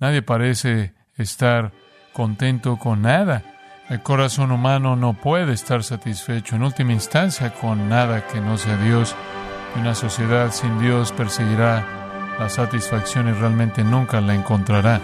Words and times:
Nadie 0.00 0.22
parece 0.22 0.94
estar 1.16 1.72
contento 2.14 2.78
con 2.78 3.02
nada. 3.02 3.42
El 3.90 4.02
corazón 4.02 4.50
humano 4.50 4.96
no 4.96 5.12
puede 5.12 5.52
estar 5.52 5.84
satisfecho 5.84 6.56
en 6.56 6.62
última 6.62 6.92
instancia 6.92 7.52
con 7.52 7.88
nada 7.90 8.26
que 8.26 8.40
no 8.40 8.56
sea 8.56 8.78
Dios. 8.78 9.14
Una 9.76 9.94
sociedad 9.94 10.52
sin 10.52 10.80
Dios 10.80 11.12
perseguirá 11.12 12.36
la 12.38 12.48
satisfacción 12.48 13.28
y 13.28 13.32
realmente 13.32 13.84
nunca 13.84 14.22
la 14.22 14.34
encontrará. 14.34 15.00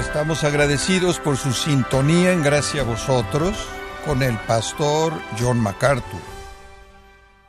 Estamos 0.00 0.44
agradecidos 0.44 1.18
por 1.18 1.36
su 1.36 1.52
sintonía 1.52 2.32
en 2.32 2.42
gracia 2.42 2.82
a 2.82 2.84
vosotros 2.84 3.68
con 4.06 4.22
el 4.22 4.36
pastor 4.38 5.12
John 5.38 5.60
MacArthur. 5.60 6.39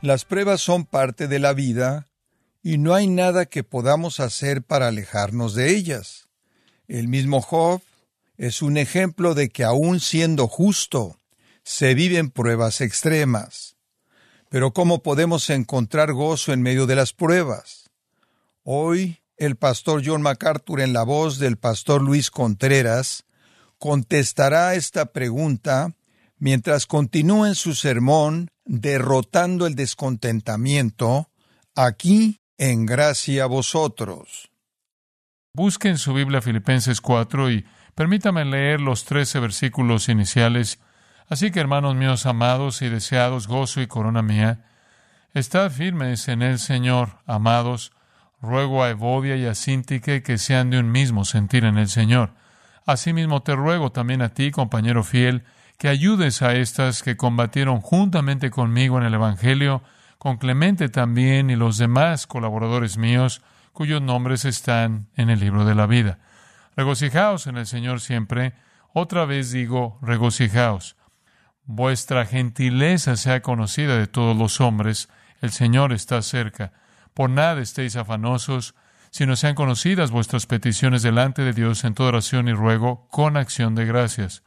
Las 0.02 0.24
pruebas 0.24 0.60
son 0.60 0.84
parte 0.84 1.28
de 1.28 1.38
la 1.38 1.52
vida 1.52 2.08
y 2.60 2.78
no 2.78 2.92
hay 2.92 3.06
nada 3.06 3.46
que 3.46 3.62
podamos 3.62 4.18
hacer 4.18 4.64
para 4.64 4.88
alejarnos 4.88 5.54
de 5.54 5.70
ellas. 5.70 6.28
El 6.88 7.06
mismo 7.06 7.40
Job 7.40 7.80
es 8.36 8.62
un 8.62 8.78
ejemplo 8.78 9.34
de 9.34 9.50
que 9.50 9.62
aun 9.62 10.00
siendo 10.00 10.48
justo, 10.48 11.20
se 11.62 11.94
viven 11.94 12.32
pruebas 12.32 12.80
extremas. 12.80 13.76
Pero 14.48 14.72
¿cómo 14.72 15.04
podemos 15.04 15.48
encontrar 15.50 16.12
gozo 16.12 16.52
en 16.52 16.62
medio 16.62 16.86
de 16.86 16.96
las 16.96 17.12
pruebas? 17.12 17.88
Hoy, 18.64 19.20
el 19.36 19.54
pastor 19.54 20.02
John 20.04 20.22
MacArthur, 20.22 20.80
en 20.80 20.92
la 20.92 21.04
voz 21.04 21.38
del 21.38 21.58
pastor 21.58 22.02
Luis 22.02 22.32
Contreras, 22.32 23.24
contestará 23.78 24.74
esta 24.74 25.06
pregunta 25.12 25.94
mientras 26.38 26.86
continúa 26.86 27.46
en 27.46 27.54
su 27.54 27.76
sermón 27.76 28.51
derrotando 28.64 29.66
el 29.66 29.74
descontentamiento 29.74 31.28
aquí 31.74 32.40
en 32.58 32.86
gracia 32.86 33.44
a 33.44 33.46
vosotros. 33.46 34.50
Busquen 35.54 35.98
su 35.98 36.14
Biblia 36.14 36.40
Filipenses 36.40 37.00
4 37.00 37.50
y 37.50 37.66
permítame 37.94 38.44
leer 38.44 38.80
los 38.80 39.04
trece 39.04 39.38
versículos 39.38 40.08
iniciales. 40.08 40.78
Así 41.28 41.50
que, 41.50 41.60
hermanos 41.60 41.94
míos 41.94 42.26
amados 42.26 42.82
y 42.82 42.88
deseados, 42.88 43.48
gozo 43.48 43.80
y 43.80 43.86
corona 43.86 44.22
mía, 44.22 44.64
estad 45.34 45.70
firmes 45.70 46.28
en 46.28 46.42
el 46.42 46.58
Señor, 46.58 47.18
amados. 47.26 47.92
Ruego 48.40 48.82
a 48.82 48.90
Evodia 48.90 49.36
y 49.36 49.46
a 49.46 49.54
Sintique 49.54 50.22
que 50.22 50.36
sean 50.36 50.70
de 50.70 50.78
un 50.78 50.90
mismo 50.90 51.24
sentir 51.24 51.64
en 51.64 51.78
el 51.78 51.88
Señor. 51.88 52.34
Asimismo 52.86 53.42
te 53.42 53.54
ruego 53.54 53.92
también 53.92 54.20
a 54.20 54.30
ti, 54.30 54.50
compañero 54.50 55.04
fiel, 55.04 55.44
que 55.78 55.88
ayudes 55.88 56.42
a 56.42 56.54
estas 56.54 57.02
que 57.02 57.16
combatieron 57.16 57.80
juntamente 57.80 58.50
conmigo 58.50 58.98
en 58.98 59.04
el 59.04 59.14
Evangelio, 59.14 59.82
con 60.18 60.36
Clemente 60.36 60.88
también 60.88 61.50
y 61.50 61.56
los 61.56 61.78
demás 61.78 62.26
colaboradores 62.26 62.96
míos, 62.96 63.42
cuyos 63.72 64.00
nombres 64.00 64.44
están 64.44 65.08
en 65.16 65.30
el 65.30 65.40
libro 65.40 65.64
de 65.64 65.74
la 65.74 65.86
vida. 65.86 66.18
Regocijaos 66.76 67.46
en 67.46 67.56
el 67.56 67.66
Señor 67.66 68.00
siempre. 68.00 68.54
Otra 68.92 69.24
vez 69.24 69.50
digo, 69.50 69.98
regocijaos. 70.02 70.96
Vuestra 71.64 72.26
gentileza 72.26 73.16
sea 73.16 73.42
conocida 73.42 73.96
de 73.96 74.06
todos 74.06 74.36
los 74.36 74.60
hombres. 74.60 75.08
El 75.40 75.50
Señor 75.50 75.92
está 75.92 76.22
cerca. 76.22 76.72
Por 77.14 77.30
nada 77.30 77.60
estéis 77.60 77.96
afanosos, 77.96 78.74
sino 79.10 79.36
sean 79.36 79.54
conocidas 79.54 80.10
vuestras 80.10 80.46
peticiones 80.46 81.02
delante 81.02 81.42
de 81.42 81.52
Dios 81.52 81.84
en 81.84 81.94
toda 81.94 82.10
oración 82.10 82.48
y 82.48 82.52
ruego, 82.52 83.06
con 83.10 83.36
acción 83.36 83.74
de 83.74 83.84
gracias. 83.84 84.42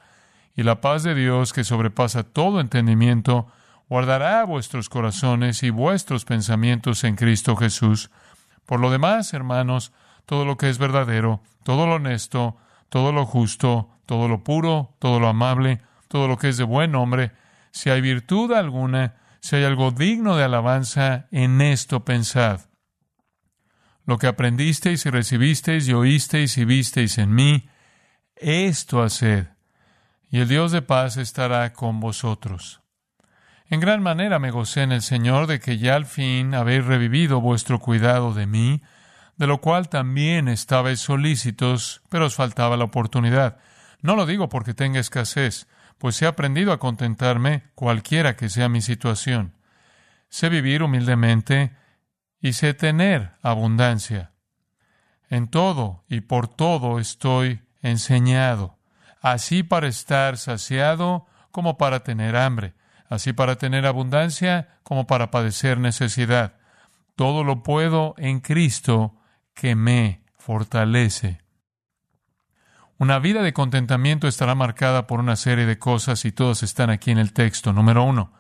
Y 0.56 0.64
la 0.64 0.82
paz 0.82 1.04
de 1.04 1.16
Dios, 1.16 1.54
que 1.54 1.64
sobrepasa 1.64 2.24
todo 2.24 2.60
entendimiento, 2.60 3.48
guardará 3.90 4.44
vuestros 4.46 4.90
corazones 4.90 5.64
y 5.64 5.70
vuestros 5.70 6.26
pensamientos 6.26 7.04
en 7.04 7.16
Cristo 7.16 7.56
Jesús. 7.56 8.10
Por 8.66 8.80
lo 8.80 8.90
demás, 8.90 9.34
hermanos, 9.34 9.92
todo 10.26 10.46
lo 10.46 10.58
que 10.58 10.70
es 10.70 10.78
verdadero, 10.78 11.42
todo 11.64 11.86
lo 11.88 11.96
honesto, 11.96 12.58
todo 12.90 13.12
lo 13.12 13.26
justo, 13.26 13.90
todo 14.06 14.28
lo 14.28 14.44
puro, 14.44 14.96
todo 15.00 15.20
lo 15.20 15.28
amable, 15.28 15.82
todo 16.08 16.28
lo 16.28 16.38
que 16.38 16.50
es 16.50 16.58
de 16.58 16.64
buen 16.64 16.92
nombre, 16.92 17.32
si 17.72 17.90
hay 17.90 18.02
virtud 18.02 18.54
alguna, 18.54 19.16
si 19.42 19.58
hay 19.58 19.64
algo 19.66 19.92
digno 19.92 20.36
de 20.38 20.44
alabanza, 20.44 21.28
en 21.32 21.62
esto 21.62 22.06
pensad. 22.06 22.62
Lo 24.06 24.18
que 24.18 24.28
aprendisteis 24.28 25.06
y 25.06 25.10
recibisteis 25.10 25.88
y 25.88 25.94
oísteis 25.94 26.58
y 26.58 26.66
visteis 26.66 27.18
en 27.18 27.34
mí, 27.34 27.68
esto 28.36 29.04
haced, 29.04 29.48
y 30.36 30.40
el 30.42 30.50
Dios 30.50 30.74
de 30.74 30.82
paz 30.82 31.16
estará 31.16 31.72
con 31.72 32.02
vosotros. 32.02 32.82
En 33.70 33.80
gran 33.80 34.04
manera 34.04 34.38
me 34.38 34.52
gocé 34.52 34.82
en 34.82 34.92
el 34.92 35.02
Señor 35.02 35.48
de 35.48 35.62
que 35.62 35.78
ya 35.78 35.96
al 35.96 36.06
fin 36.06 36.54
habéis 36.56 36.84
revivido 36.84 37.40
vuestro 37.40 37.80
cuidado 37.80 38.34
de 38.34 38.46
mí, 38.46 38.82
de 39.38 39.48
lo 39.48 39.62
cual 39.62 39.88
también 39.88 40.50
estabais 40.50 41.00
solícitos, 41.00 42.02
pero 42.10 42.26
os 42.26 42.36
faltaba 42.36 42.76
la 42.76 42.84
oportunidad. 42.84 43.60
No 44.02 44.18
lo 44.18 44.26
digo 44.26 44.50
porque 44.50 44.74
tenga 44.74 45.00
escasez, 45.00 45.70
pues 46.00 46.22
he 46.22 46.28
aprendido 46.28 46.74
a 46.74 46.80
contentarme 46.80 47.64
cualquiera 47.74 48.36
que 48.36 48.50
sea 48.50 48.68
mi 48.68 48.82
situación. 48.82 49.56
Sé 50.28 50.50
vivir 50.50 50.84
humildemente 50.84 51.78
y 52.42 52.52
sé 52.52 52.74
tener 52.74 53.38
abundancia. 53.42 54.34
En 55.30 55.48
todo 55.48 56.04
y 56.10 56.20
por 56.20 56.50
todo 56.50 57.00
estoy 57.00 57.62
enseñado, 57.82 58.75
así 59.22 59.64
para 59.64 59.88
estar 59.88 60.38
saciado 60.38 61.26
como 61.52 61.78
para 61.78 62.02
tener 62.02 62.36
hambre 62.36 62.76
así 63.10 63.34
para 63.34 63.56
tener 63.56 63.86
abundancia 63.86 64.80
como 64.84 65.08
para 65.08 65.32
padecer 65.32 65.80
necesidad. 65.80 66.54
Todo 67.16 67.44
lo 67.44 67.64
puedo 67.64 68.16
en 68.18 68.40
Cristo 68.40 69.16
que 69.54 69.76
me 69.76 70.24
fortalece. 70.38 71.42
Una 72.98 73.20
vida 73.20 73.42
de 73.42 73.54
contentamiento 73.54 74.28
estará 74.28 74.56
marcada 74.56 75.06
por 75.08 75.20
una 75.20 75.36
serie 75.36 75.66
de 75.66 75.80
cosas 75.80 76.24
y 76.26 76.32
todas 76.32 76.64
están 76.64 76.90
aquí 76.90 77.12
en 77.12 77.18
el 77.18 77.34
texto. 77.34 77.74
Número 77.74 78.04
uno, 78.04 78.32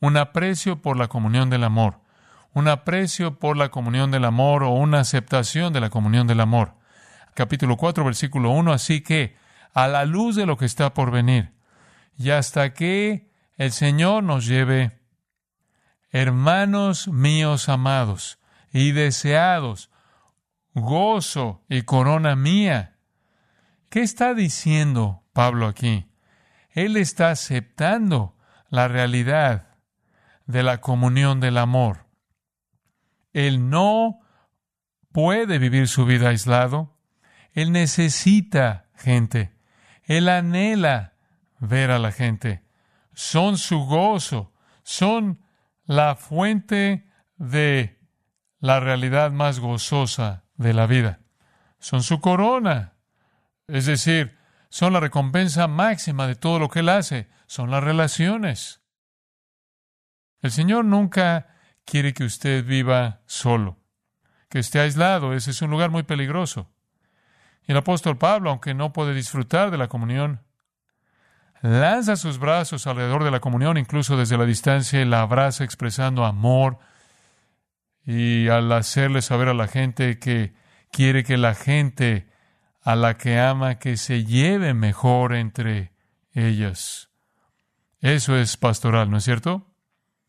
un 0.00 0.16
aprecio 0.16 0.80
por 0.80 0.96
la 0.96 1.08
comunión 1.08 1.50
del 1.50 1.64
amor, 1.64 2.00
un 2.52 2.68
aprecio 2.68 3.38
por 3.38 3.56
la 3.56 3.70
comunión 3.70 4.10
del 4.10 4.24
amor 4.24 4.62
o 4.62 4.70
una 4.70 5.00
aceptación 5.00 5.72
de 5.72 5.80
la 5.80 5.90
comunión 5.90 6.26
del 6.26 6.40
amor. 6.40 6.74
Capítulo 7.34 7.76
4, 7.76 8.04
versículo 8.04 8.50
1, 8.50 8.72
así 8.72 9.02
que, 9.02 9.36
a 9.72 9.88
la 9.88 10.04
luz 10.04 10.36
de 10.36 10.46
lo 10.46 10.56
que 10.56 10.66
está 10.66 10.94
por 10.94 11.10
venir, 11.10 11.52
y 12.16 12.30
hasta 12.30 12.74
que 12.74 13.30
el 13.56 13.72
Señor 13.72 14.22
nos 14.22 14.46
lleve, 14.46 15.00
hermanos 16.10 17.08
míos 17.08 17.68
amados 17.68 18.38
y 18.72 18.92
deseados, 18.92 19.90
gozo 20.74 21.64
y 21.68 21.82
corona 21.82 22.36
mía. 22.36 22.96
¿Qué 23.88 24.02
está 24.02 24.34
diciendo 24.34 25.24
Pablo 25.32 25.66
aquí? 25.66 26.10
Él 26.70 26.96
está 26.96 27.30
aceptando 27.30 28.36
la 28.68 28.88
realidad 28.88 29.76
de 30.46 30.62
la 30.62 30.80
comunión 30.80 31.40
del 31.40 31.58
amor. 31.58 32.06
Él 33.32 33.68
no 33.68 34.20
puede 35.12 35.58
vivir 35.58 35.88
su 35.88 36.04
vida 36.04 36.28
aislado. 36.28 36.96
Él 37.52 37.72
necesita 37.72 38.86
gente. 38.94 39.52
Él 40.10 40.28
anhela 40.28 41.14
ver 41.60 41.92
a 41.92 42.00
la 42.00 42.10
gente 42.10 42.64
son 43.12 43.58
su 43.58 43.78
gozo, 43.84 44.52
son 44.82 45.40
la 45.84 46.16
fuente 46.16 47.06
de 47.36 48.00
la 48.58 48.80
realidad 48.80 49.30
más 49.30 49.60
gozosa 49.60 50.46
de 50.56 50.74
la 50.74 50.88
vida. 50.88 51.20
Son 51.78 52.02
su 52.02 52.20
corona, 52.20 52.94
es 53.68 53.86
decir, 53.86 54.36
son 54.68 54.94
la 54.94 55.00
recompensa 55.00 55.68
máxima 55.68 56.26
de 56.26 56.34
todo 56.34 56.58
lo 56.58 56.70
que 56.70 56.80
él 56.80 56.88
hace, 56.88 57.28
son 57.46 57.70
las 57.70 57.84
relaciones. 57.84 58.82
El 60.40 60.50
Señor 60.50 60.86
nunca 60.86 61.54
quiere 61.84 62.14
que 62.14 62.24
usted 62.24 62.64
viva 62.64 63.20
solo, 63.26 63.78
que 64.48 64.58
esté 64.58 64.80
aislado, 64.80 65.34
ese 65.34 65.52
es 65.52 65.62
un 65.62 65.70
lugar 65.70 65.90
muy 65.90 66.02
peligroso. 66.02 66.68
El 67.70 67.76
apóstol 67.76 68.18
Pablo, 68.18 68.50
aunque 68.50 68.74
no 68.74 68.92
puede 68.92 69.14
disfrutar 69.14 69.70
de 69.70 69.78
la 69.78 69.86
comunión, 69.86 70.40
lanza 71.62 72.16
sus 72.16 72.40
brazos 72.40 72.88
alrededor 72.88 73.22
de 73.22 73.30
la 73.30 73.38
comunión, 73.38 73.78
incluso 73.78 74.16
desde 74.16 74.36
la 74.36 74.44
distancia, 74.44 75.00
y 75.00 75.04
la 75.04 75.20
abraza 75.20 75.62
expresando 75.62 76.24
amor. 76.24 76.78
Y 78.04 78.48
al 78.48 78.72
hacerle 78.72 79.22
saber 79.22 79.46
a 79.46 79.54
la 79.54 79.68
gente 79.68 80.18
que 80.18 80.52
quiere 80.90 81.22
que 81.22 81.36
la 81.36 81.54
gente 81.54 82.28
a 82.82 82.96
la 82.96 83.16
que 83.16 83.38
ama 83.38 83.76
que 83.76 83.96
se 83.96 84.24
lleve 84.24 84.74
mejor 84.74 85.32
entre 85.32 85.92
ellas. 86.32 87.08
Eso 88.00 88.36
es 88.36 88.56
pastoral, 88.56 89.12
¿no 89.12 89.18
es 89.18 89.22
cierto? 89.22 89.68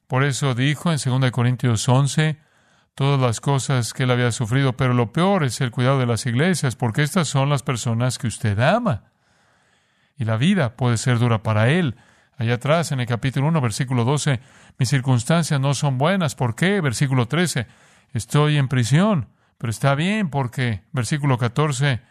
Por 0.05 0.23
eso 0.25 0.53
dijo 0.53 0.91
en 0.91 0.99
2 1.03 1.31
Corintios 1.31 1.89
11 1.89 2.37
todas 2.95 3.19
las 3.19 3.39
cosas 3.41 3.93
que 3.93 4.03
él 4.03 4.11
había 4.11 4.31
sufrido, 4.31 4.77
pero 4.77 4.93
lo 4.93 5.11
peor 5.11 5.43
es 5.43 5.61
el 5.61 5.71
cuidado 5.71 5.99
de 5.99 6.05
las 6.05 6.25
iglesias, 6.25 6.75
porque 6.75 7.03
estas 7.03 7.27
son 7.27 7.49
las 7.49 7.63
personas 7.63 8.17
que 8.17 8.27
usted 8.27 8.59
ama 8.59 9.11
y 10.21 10.25
la 10.25 10.37
vida 10.37 10.75
puede 10.75 10.97
ser 10.97 11.17
dura 11.17 11.41
para 11.41 11.69
él. 11.69 11.95
Allá 12.37 12.53
atrás, 12.53 12.91
en 12.91 12.99
el 12.99 13.07
capítulo 13.07 13.47
1, 13.47 13.59
versículo 13.59 14.05
12, 14.05 14.39
mis 14.77 14.87
circunstancias 14.87 15.59
no 15.59 15.73
son 15.73 15.97
buenas. 15.97 16.35
¿Por 16.35 16.53
qué? 16.53 16.79
Versículo 16.79 17.27
13, 17.27 17.65
estoy 18.13 18.57
en 18.57 18.67
prisión, 18.67 19.29
pero 19.57 19.71
está 19.71 19.95
bien 19.95 20.29
porque, 20.29 20.83
versículo 20.91 21.39
14, 21.39 22.01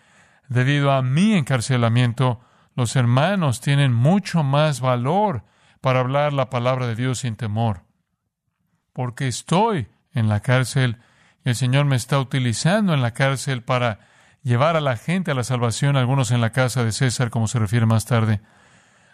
debido 0.48 0.90
a 0.90 1.02
mi 1.02 1.34
encarcelamiento, 1.34 2.40
los 2.74 2.96
hermanos 2.96 3.60
tienen 3.60 3.92
mucho 3.92 4.42
más 4.42 4.80
valor 4.80 5.44
para 5.80 6.00
hablar 6.00 6.32
la 6.32 6.50
palabra 6.50 6.88
de 6.88 6.96
Dios 6.96 7.20
sin 7.20 7.36
temor. 7.36 7.84
Porque 8.92 9.28
estoy 9.28 9.86
en 10.12 10.28
la 10.28 10.40
cárcel 10.40 10.98
el 11.44 11.56
Señor 11.56 11.86
me 11.86 11.96
está 11.96 12.18
utilizando 12.18 12.92
en 12.92 13.00
la 13.00 13.12
cárcel 13.12 13.62
para 13.62 14.00
llevar 14.42 14.76
a 14.76 14.80
la 14.80 14.96
gente 14.96 15.30
a 15.30 15.34
la 15.34 15.44
salvación, 15.44 15.96
algunos 15.96 16.30
en 16.30 16.40
la 16.40 16.50
casa 16.50 16.84
de 16.84 16.92
César, 16.92 17.30
como 17.30 17.48
se 17.48 17.58
refiere 17.58 17.86
más 17.86 18.04
tarde. 18.04 18.40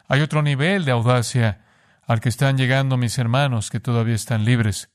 Hay 0.08 0.20
otro 0.20 0.43
nivel 0.43 0.84
de 0.84 0.93
audacia 0.93 1.64
al 2.06 2.20
que 2.20 2.28
están 2.28 2.56
llegando 2.56 2.96
mis 2.96 3.19
hermanos 3.19 3.70
que 3.70 3.81
todavía 3.81 4.14
están 4.14 4.44
libres. 4.44 4.90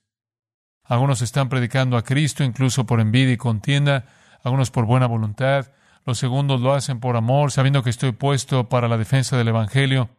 Algunos 0.84 1.22
están 1.22 1.50
predicando 1.50 1.98
a 1.98 2.04
Cristo 2.04 2.44
incluso 2.44 2.86
por 2.86 3.00
envidia 3.00 3.34
y 3.34 3.38
contienda, 3.38 4.06
algunos 4.44 4.72
por 4.72 4.86
buena 4.86 5.08
voluntad, 5.08 5.72
los 6.06 6.18
segundos 6.18 6.62
lo 6.62 6.74
hacen 6.74 7.00
por 7.00 7.16
amor, 7.16 7.52
sabiendo 7.52 7.84
que 7.84 7.92
estoy 7.92 8.12
puesto 8.12 8.70
para 8.70 8.88
la 8.88 8.98
defensa 8.98 9.38
del 9.38 9.50
Evangelio. 9.50 10.10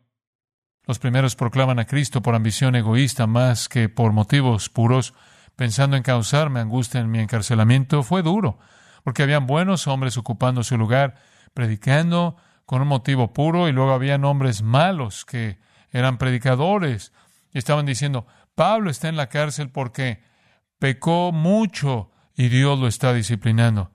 Los 0.86 0.98
primeros 0.98 1.36
proclaman 1.36 1.78
a 1.78 1.86
Cristo 1.86 2.22
por 2.22 2.34
ambición 2.34 2.76
egoísta 2.76 3.26
más 3.26 3.68
que 3.68 3.88
por 3.88 4.12
motivos 4.12 4.68
puros, 4.68 5.14
pensando 5.56 5.96
en 5.96 6.02
causarme 6.02 6.60
angustia 6.60 7.00
en 7.00 7.10
mi 7.10 7.18
encarcelamiento. 7.18 8.02
Fue 8.02 8.22
duro, 8.22 8.58
porque 9.04 9.22
habían 9.22 9.46
buenos 9.46 9.86
hombres 9.86 10.16
ocupando 10.16 10.62
su 10.62 10.76
lugar, 10.78 11.16
predicando 11.54 12.36
con 12.66 12.82
un 12.82 12.88
motivo 12.88 13.32
puro, 13.32 13.68
y 13.68 13.72
luego 13.72 13.92
habían 13.92 14.24
hombres 14.24 14.62
malos 14.62 15.24
que 15.24 15.58
eran 15.90 16.18
predicadores 16.18 17.12
y 17.52 17.58
estaban 17.58 17.86
diciendo, 17.86 18.26
Pablo 18.54 18.90
está 18.90 19.08
en 19.08 19.16
la 19.16 19.28
cárcel 19.28 19.70
porque 19.70 20.22
pecó 20.78 21.32
mucho 21.32 22.10
y 22.34 22.48
Dios 22.48 22.78
lo 22.78 22.88
está 22.88 23.12
disciplinando. 23.12 23.92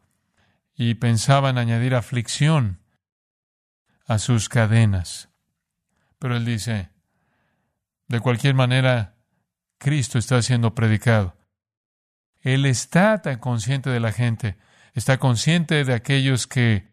Y 0.75 0.95
pensaban 0.95 1.57
añadir 1.57 1.95
aflicción 1.95 2.81
a 4.05 4.19
sus 4.19 4.47
cadenas. 4.47 5.29
Pero 6.19 6.37
él 6.37 6.45
dice, 6.45 6.91
de 8.07 8.19
cualquier 8.19 8.53
manera, 8.53 9.15
Cristo 9.79 10.19
está 10.19 10.41
siendo 10.41 10.75
predicado. 10.75 11.36
Él 12.53 12.65
está 12.65 13.21
tan 13.21 13.39
consciente 13.39 13.89
de 13.89 13.99
la 13.99 14.11
gente 14.11 14.57
está 14.97 15.19
consciente 15.19 15.85
de 15.85 15.93
aquellos 15.93 16.47
que 16.47 16.87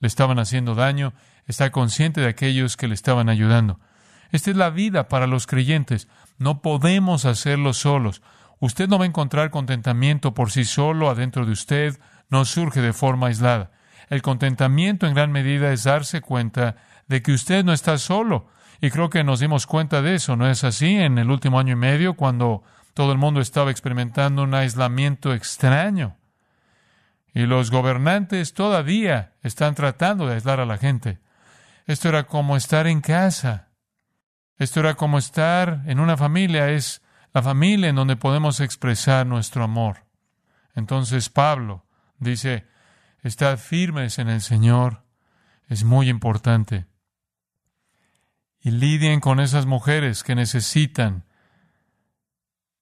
le 0.00 0.08
estaban 0.08 0.38
haciendo 0.38 0.74
daño, 0.74 1.12
está 1.46 1.70
consciente 1.70 2.22
de 2.22 2.28
aquellos 2.28 2.78
que 2.78 2.88
le 2.88 2.94
estaban 2.94 3.28
ayudando. 3.28 3.80
Esta 4.32 4.50
es 4.50 4.56
la 4.56 4.70
vida 4.70 5.08
para 5.08 5.26
los 5.26 5.46
creyentes. 5.46 6.08
No 6.38 6.62
podemos 6.62 7.26
hacerlo 7.26 7.74
solos. 7.74 8.22
Usted 8.60 8.88
no 8.88 8.98
va 8.98 9.04
a 9.04 9.08
encontrar 9.08 9.50
contentamiento 9.50 10.32
por 10.32 10.50
sí 10.50 10.64
solo 10.64 11.10
adentro 11.10 11.44
de 11.44 11.52
usted, 11.52 12.00
no 12.30 12.46
surge 12.46 12.80
de 12.80 12.94
forma 12.94 13.26
aislada. 13.26 13.72
El 14.08 14.22
contentamiento 14.22 15.06
en 15.06 15.12
gran 15.12 15.30
medida 15.30 15.70
es 15.70 15.84
darse 15.84 16.22
cuenta 16.22 16.76
de 17.08 17.20
que 17.20 17.32
usted 17.32 17.62
no 17.62 17.74
está 17.74 17.98
solo. 17.98 18.48
Y 18.80 18.90
creo 18.90 19.10
que 19.10 19.22
nos 19.22 19.40
dimos 19.40 19.66
cuenta 19.66 20.00
de 20.00 20.14
eso, 20.14 20.34
¿no 20.34 20.48
es 20.48 20.64
así? 20.64 20.96
En 20.96 21.18
el 21.18 21.30
último 21.30 21.58
año 21.58 21.74
y 21.74 21.76
medio, 21.76 22.14
cuando 22.14 22.62
todo 22.98 23.12
el 23.12 23.18
mundo 23.18 23.40
estaba 23.40 23.70
experimentando 23.70 24.42
un 24.42 24.54
aislamiento 24.54 25.32
extraño. 25.32 26.16
Y 27.32 27.46
los 27.46 27.70
gobernantes 27.70 28.54
todavía 28.54 29.34
están 29.40 29.76
tratando 29.76 30.26
de 30.26 30.34
aislar 30.34 30.58
a 30.58 30.66
la 30.66 30.78
gente. 30.78 31.20
Esto 31.86 32.08
era 32.08 32.24
como 32.24 32.56
estar 32.56 32.88
en 32.88 33.00
casa. 33.00 33.68
Esto 34.56 34.80
era 34.80 34.94
como 34.94 35.16
estar 35.16 35.84
en 35.86 36.00
una 36.00 36.16
familia. 36.16 36.70
Es 36.70 37.00
la 37.32 37.40
familia 37.40 37.90
en 37.90 37.94
donde 37.94 38.16
podemos 38.16 38.58
expresar 38.58 39.24
nuestro 39.28 39.62
amor. 39.62 40.04
Entonces 40.74 41.28
Pablo 41.28 41.86
dice, 42.18 42.66
estad 43.22 43.58
firmes 43.58 44.18
en 44.18 44.28
el 44.28 44.40
Señor. 44.40 45.04
Es 45.68 45.84
muy 45.84 46.08
importante. 46.08 46.86
Y 48.58 48.72
lidien 48.72 49.20
con 49.20 49.38
esas 49.38 49.66
mujeres 49.66 50.24
que 50.24 50.34
necesitan 50.34 51.27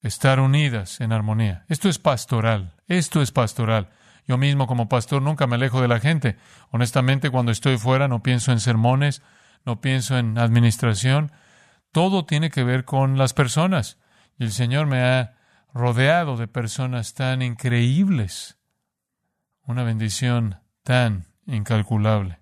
estar 0.01 0.39
unidas 0.39 1.01
en 1.01 1.11
armonía. 1.11 1.65
Esto 1.67 1.89
es 1.89 1.99
pastoral. 1.99 2.75
Esto 2.87 3.21
es 3.21 3.31
pastoral. 3.31 3.89
Yo 4.27 4.37
mismo 4.37 4.67
como 4.67 4.89
pastor 4.89 5.21
nunca 5.21 5.47
me 5.47 5.55
alejo 5.55 5.81
de 5.81 5.87
la 5.87 5.99
gente. 5.99 6.37
Honestamente, 6.71 7.29
cuando 7.29 7.51
estoy 7.51 7.77
fuera 7.77 8.07
no 8.07 8.21
pienso 8.21 8.51
en 8.51 8.59
sermones, 8.59 9.21
no 9.65 9.79
pienso 9.79 10.17
en 10.17 10.37
administración. 10.37 11.31
Todo 11.91 12.25
tiene 12.25 12.49
que 12.49 12.63
ver 12.63 12.83
con 12.83 13.17
las 13.17 13.33
personas. 13.33 13.97
Y 14.37 14.43
el 14.43 14.51
Señor 14.51 14.85
me 14.85 15.01
ha 15.01 15.37
rodeado 15.73 16.37
de 16.37 16.47
personas 16.47 17.13
tan 17.13 17.41
increíbles. 17.41 18.57
Una 19.63 19.83
bendición 19.83 20.59
tan 20.83 21.27
incalculable. 21.45 22.39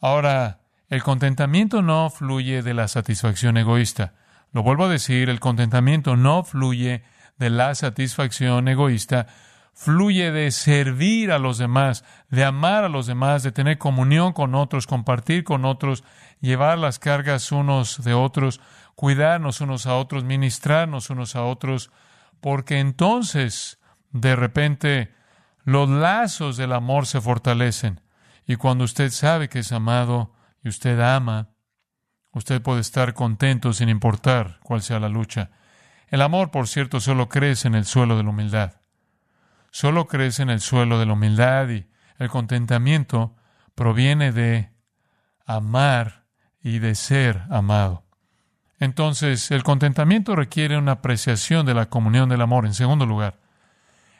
Ahora, 0.00 0.60
el 0.88 1.02
contentamiento 1.02 1.82
no 1.82 2.10
fluye 2.10 2.62
de 2.62 2.74
la 2.74 2.88
satisfacción 2.88 3.56
egoísta. 3.56 4.14
Lo 4.52 4.62
vuelvo 4.62 4.84
a 4.86 4.88
decir, 4.88 5.30
el 5.30 5.40
contentamiento 5.40 6.16
no 6.16 6.42
fluye 6.42 7.02
de 7.38 7.50
la 7.50 7.74
satisfacción 7.74 8.68
egoísta, 8.68 9.26
fluye 9.72 10.32
de 10.32 10.50
servir 10.50 11.32
a 11.32 11.38
los 11.38 11.56
demás, 11.56 12.04
de 12.28 12.44
amar 12.44 12.84
a 12.84 12.88
los 12.88 13.06
demás, 13.06 13.42
de 13.42 13.52
tener 13.52 13.78
comunión 13.78 14.32
con 14.32 14.54
otros, 14.54 14.86
compartir 14.86 15.44
con 15.44 15.64
otros, 15.64 16.04
llevar 16.40 16.78
las 16.78 16.98
cargas 16.98 17.52
unos 17.52 18.02
de 18.02 18.12
otros, 18.12 18.60
cuidarnos 18.94 19.60
unos 19.60 19.86
a 19.86 19.94
otros, 19.94 20.24
ministrarnos 20.24 21.10
unos 21.10 21.36
a 21.36 21.44
otros, 21.44 21.90
porque 22.40 22.78
entonces 22.78 23.78
de 24.10 24.36
repente 24.36 25.14
los 25.64 25.88
lazos 25.88 26.56
del 26.56 26.72
amor 26.72 27.06
se 27.06 27.20
fortalecen. 27.20 28.00
Y 28.46 28.56
cuando 28.56 28.84
usted 28.84 29.10
sabe 29.10 29.48
que 29.48 29.60
es 29.60 29.72
amado 29.72 30.34
y 30.62 30.68
usted 30.68 31.00
ama, 31.00 31.50
usted 32.32 32.62
puede 32.62 32.80
estar 32.80 33.14
contento 33.14 33.72
sin 33.72 33.88
importar 33.88 34.60
cuál 34.62 34.82
sea 34.82 35.00
la 35.00 35.08
lucha. 35.08 35.50
El 36.08 36.22
amor, 36.22 36.50
por 36.50 36.68
cierto, 36.68 37.00
solo 37.00 37.28
crece 37.28 37.68
en 37.68 37.74
el 37.74 37.84
suelo 37.84 38.16
de 38.16 38.24
la 38.24 38.30
humildad 38.30 38.80
solo 39.70 40.06
crece 40.06 40.42
en 40.42 40.50
el 40.50 40.60
suelo 40.60 40.98
de 40.98 41.06
la 41.06 41.12
humildad 41.14 41.68
y 41.68 41.86
el 42.18 42.28
contentamiento 42.28 43.36
proviene 43.74 44.32
de 44.32 44.70
amar 45.46 46.26
y 46.62 46.78
de 46.80 46.94
ser 46.94 47.44
amado. 47.50 48.04
Entonces, 48.78 49.50
el 49.50 49.62
contentamiento 49.62 50.36
requiere 50.36 50.76
una 50.76 50.92
apreciación 50.92 51.66
de 51.66 51.74
la 51.74 51.86
comunión 51.86 52.28
del 52.28 52.40
amor. 52.40 52.66
En 52.66 52.74
segundo 52.74 53.06
lugar, 53.06 53.38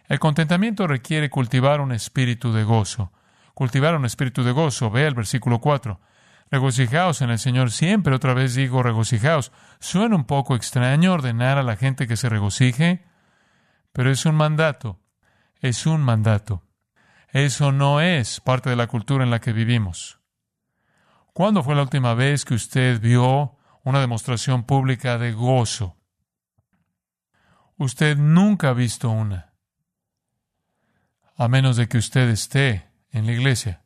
el 0.06 0.18
contentamiento 0.18 0.86
requiere 0.86 1.30
cultivar 1.30 1.80
un 1.80 1.92
espíritu 1.92 2.52
de 2.52 2.64
gozo. 2.64 3.12
Cultivar 3.54 3.94
un 3.94 4.04
espíritu 4.04 4.42
de 4.42 4.52
gozo. 4.52 4.90
Ve 4.90 5.06
el 5.06 5.14
versículo 5.14 5.60
4. 5.60 6.00
Regocijaos 6.50 7.22
en 7.22 7.30
el 7.30 7.38
Señor 7.38 7.70
siempre. 7.70 8.14
Otra 8.14 8.34
vez 8.34 8.54
digo 8.54 8.82
regocijaos. 8.82 9.52
Suena 9.78 10.16
un 10.16 10.24
poco 10.24 10.56
extraño 10.56 11.12
ordenar 11.12 11.58
a 11.58 11.62
la 11.62 11.76
gente 11.76 12.06
que 12.06 12.16
se 12.16 12.28
regocije, 12.28 13.04
pero 13.92 14.10
es 14.10 14.26
un 14.26 14.34
mandato 14.34 15.00
es 15.60 15.86
un 15.86 16.00
mandato. 16.00 16.64
Eso 17.28 17.70
no 17.72 18.00
es 18.00 18.40
parte 18.40 18.70
de 18.70 18.76
la 18.76 18.88
cultura 18.88 19.24
en 19.24 19.30
la 19.30 19.40
que 19.40 19.52
vivimos. 19.52 20.20
¿Cuándo 21.32 21.62
fue 21.62 21.74
la 21.74 21.82
última 21.82 22.14
vez 22.14 22.44
que 22.44 22.54
usted 22.54 23.00
vio 23.00 23.56
una 23.84 24.00
demostración 24.00 24.64
pública 24.64 25.16
de 25.16 25.32
gozo? 25.32 25.96
Usted 27.76 28.16
nunca 28.16 28.70
ha 28.70 28.74
visto 28.74 29.10
una, 29.10 29.54
a 31.36 31.48
menos 31.48 31.76
de 31.76 31.88
que 31.88 31.98
usted 31.98 32.28
esté 32.28 32.90
en 33.10 33.26
la 33.26 33.32
iglesia, 33.32 33.82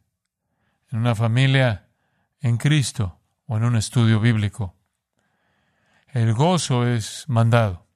en 0.91 0.99
una 0.99 1.15
familia 1.15 1.84
en 2.45 2.59
Cristo 2.59 3.23
o 3.47 3.57
en 3.57 3.65
un 3.65 3.75
estudio 3.75 4.21
bíblico. 4.21 4.77
El 6.13 6.35
gozo 6.35 6.87
es 6.87 7.25
mandado. 7.27 7.87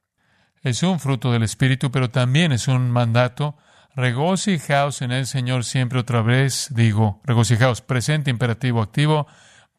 Es 0.63 0.81
un 0.81 0.99
fruto 0.99 1.31
del 1.31 1.43
Espíritu, 1.43 1.91
pero 1.91 2.09
también 2.09 2.51
es 2.51 2.67
un 2.67 2.89
mandato 2.89 3.55
regocijaos 3.95 5.03
en 5.03 5.11
el 5.11 5.27
Señor 5.27 5.65
siempre 5.65 5.99
otra 5.99 6.23
vez, 6.23 6.69
digo, 6.71 7.21
regocijaos, 7.25 7.81
presente, 7.81 8.31
imperativo, 8.31 8.81
activo, 8.81 9.27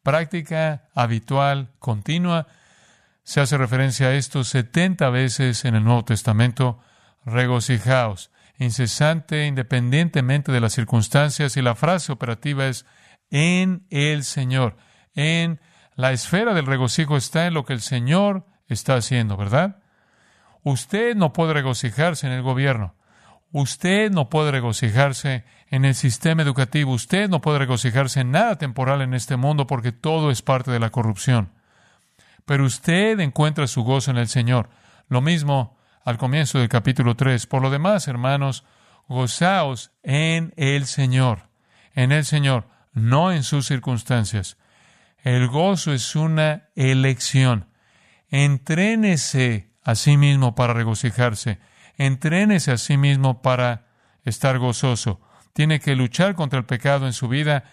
práctica 0.03 0.87
habitual, 0.95 1.73
continua. 1.79 2.47
Se 3.23 3.41
hace 3.41 3.57
referencia 3.57 4.07
a 4.07 4.13
esto 4.13 4.45
70 4.45 5.09
veces 5.09 5.65
en 5.65 5.75
el 5.75 5.83
Nuevo 5.83 6.05
Testamento, 6.05 6.79
regocijaos, 7.25 8.31
incesante, 8.57 9.47
independientemente 9.47 10.53
de 10.53 10.61
las 10.61 10.71
circunstancias, 10.71 11.57
y 11.57 11.61
la 11.61 11.75
frase 11.75 12.13
operativa 12.13 12.67
es 12.67 12.85
en 13.31 13.87
el 13.89 14.23
Señor. 14.23 14.77
En 15.15 15.59
la 15.95 16.11
esfera 16.11 16.53
del 16.53 16.67
regocijo 16.67 17.17
está 17.17 17.47
en 17.47 17.55
lo 17.55 17.65
que 17.65 17.73
el 17.73 17.81
Señor 17.81 18.45
está 18.67 18.95
haciendo, 18.95 19.35
¿verdad? 19.37 19.77
Usted 20.63 21.15
no 21.15 21.33
puede 21.33 21.53
regocijarse 21.53 22.27
en 22.27 22.33
el 22.33 22.43
gobierno. 22.43 22.95
Usted 23.51 24.11
no 24.11 24.29
puede 24.29 24.51
regocijarse 24.51 25.43
en 25.67 25.83
el 25.83 25.95
sistema 25.95 26.41
educativo, 26.41 26.91
usted 26.91 27.29
no 27.29 27.41
puede 27.41 27.59
regocijarse 27.59 28.21
en 28.21 28.31
nada 28.31 28.57
temporal 28.57 29.01
en 29.01 29.13
este 29.13 29.35
mundo 29.35 29.67
porque 29.67 29.91
todo 29.91 30.31
es 30.31 30.41
parte 30.41 30.71
de 30.71 30.79
la 30.79 30.89
corrupción. 30.89 31.51
pero 32.45 32.65
usted 32.65 33.19
encuentra 33.19 33.67
su 33.67 33.83
gozo 33.83 34.11
en 34.11 34.17
el 34.17 34.27
Señor. 34.27 34.69
Lo 35.07 35.21
mismo 35.21 35.77
al 36.03 36.17
comienzo 36.17 36.59
del 36.59 36.69
capítulo 36.69 37.15
3. 37.15 37.45
Por 37.45 37.61
lo 37.61 37.69
demás, 37.69 38.07
hermanos, 38.07 38.65
gozaos 39.07 39.91
en 40.03 40.53
el 40.57 40.85
Señor, 40.85 41.49
en 41.93 42.11
el 42.11 42.25
Señor, 42.25 42.67
no 42.93 43.31
en 43.31 43.43
sus 43.43 43.67
circunstancias. 43.67 44.57
El 45.23 45.47
gozo 45.47 45.93
es 45.93 46.15
una 46.15 46.69
elección. 46.75 47.67
Entrénese 48.29 49.71
a 49.83 49.95
sí 49.95 50.17
mismo 50.17 50.55
para 50.55 50.73
regocijarse. 50.73 51.59
Entrénese 51.97 52.71
a 52.71 52.77
sí 52.77 52.97
mismo 52.97 53.41
para 53.41 53.87
estar 54.23 54.57
gozoso. 54.57 55.21
Tiene 55.53 55.79
que 55.79 55.95
luchar 55.95 56.35
contra 56.35 56.59
el 56.59 56.65
pecado 56.65 57.05
en 57.05 57.13
su 57.13 57.27
vida. 57.27 57.65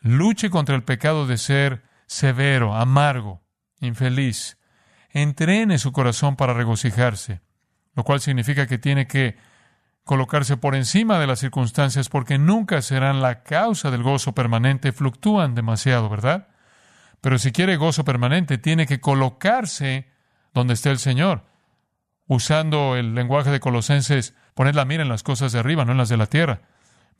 Luche 0.00 0.50
contra 0.50 0.74
el 0.74 0.82
pecado 0.82 1.26
de 1.26 1.38
ser 1.38 1.82
severo, 2.06 2.74
amargo, 2.74 3.42
infeliz. 3.80 4.58
Entrene 5.10 5.78
su 5.78 5.92
corazón 5.92 6.36
para 6.36 6.52
regocijarse, 6.52 7.40
lo 7.94 8.04
cual 8.04 8.20
significa 8.20 8.66
que 8.66 8.78
tiene 8.78 9.06
que 9.06 9.36
colocarse 10.06 10.56
por 10.56 10.76
encima 10.76 11.18
de 11.18 11.26
las 11.26 11.40
circunstancias 11.40 12.08
porque 12.08 12.38
nunca 12.38 12.80
serán 12.80 13.20
la 13.20 13.42
causa 13.42 13.90
del 13.90 14.04
gozo 14.04 14.36
permanente, 14.36 14.92
fluctúan 14.92 15.56
demasiado, 15.56 16.08
¿verdad? 16.08 16.46
Pero 17.20 17.38
si 17.40 17.50
quiere 17.50 17.74
gozo 17.74 18.04
permanente, 18.04 18.56
tiene 18.56 18.86
que 18.86 19.00
colocarse 19.00 20.08
donde 20.54 20.74
esté 20.74 20.90
el 20.90 21.00
Señor. 21.00 21.42
Usando 22.28 22.94
el 22.94 23.16
lenguaje 23.16 23.50
de 23.50 23.58
Colosenses, 23.58 24.32
poner 24.54 24.76
la 24.76 24.84
mira 24.84 25.02
en 25.02 25.08
las 25.08 25.24
cosas 25.24 25.50
de 25.50 25.58
arriba, 25.58 25.84
no 25.84 25.90
en 25.90 25.98
las 25.98 26.08
de 26.08 26.16
la 26.16 26.26
tierra. 26.26 26.60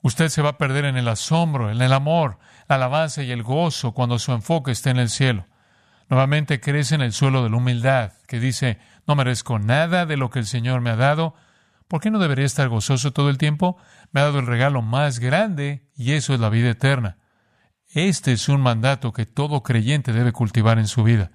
Usted 0.03 0.29
se 0.29 0.43
va 0.43 0.51
a 0.51 0.59
perder 0.59 0.85
en 0.85 0.97
el 0.97 1.09
asombro, 1.09 1.73
en 1.73 1.83
el 1.83 1.93
amor, 1.93 2.39
la 2.69 2.77
alabanza 2.77 3.25
y 3.25 3.33
el 3.33 3.43
gozo 3.43 3.95
cuando 3.95 4.21
su 4.21 4.31
enfoque 4.31 4.71
esté 4.71 4.91
en 4.91 4.99
el 4.99 5.11
cielo. 5.11 5.47
Nuevamente 6.09 6.61
crece 6.61 6.95
en 6.95 7.01
el 7.01 7.13
suelo 7.13 7.43
de 7.43 7.51
la 7.51 7.57
humildad, 7.57 8.13
que 8.29 8.39
dice, 8.39 8.79
no 9.09 9.17
merezco 9.17 9.59
nada 9.59 10.07
de 10.07 10.17
lo 10.17 10.31
que 10.31 10.39
el 10.39 10.47
Señor 10.47 10.83
me 10.83 10.91
ha 10.91 10.97
dado. 10.97 11.35
¿Por 11.89 12.01
qué 12.01 12.11
no 12.11 12.19
debería 12.19 12.45
estar 12.45 12.69
gozoso 12.69 13.13
todo 13.13 13.31
el 13.31 13.39
tiempo? 13.39 13.77
Me 14.11 14.21
ha 14.21 14.25
dado 14.25 14.41
el 14.41 14.47
regalo 14.47 14.83
más 14.83 15.19
grande 15.19 15.89
y 15.95 16.13
eso 16.13 16.35
es 16.35 16.41
la 16.41 16.49
vida 16.49 16.71
eterna. 16.71 17.19
Este 17.95 18.33
es 18.33 18.49
un 18.49 18.61
mandato 18.61 19.13
que 19.13 19.27
todo 19.27 19.63
creyente 19.63 20.13
debe 20.13 20.33
cultivar 20.33 20.79
en 20.79 20.89
su 20.89 21.05
vida. 21.05 21.31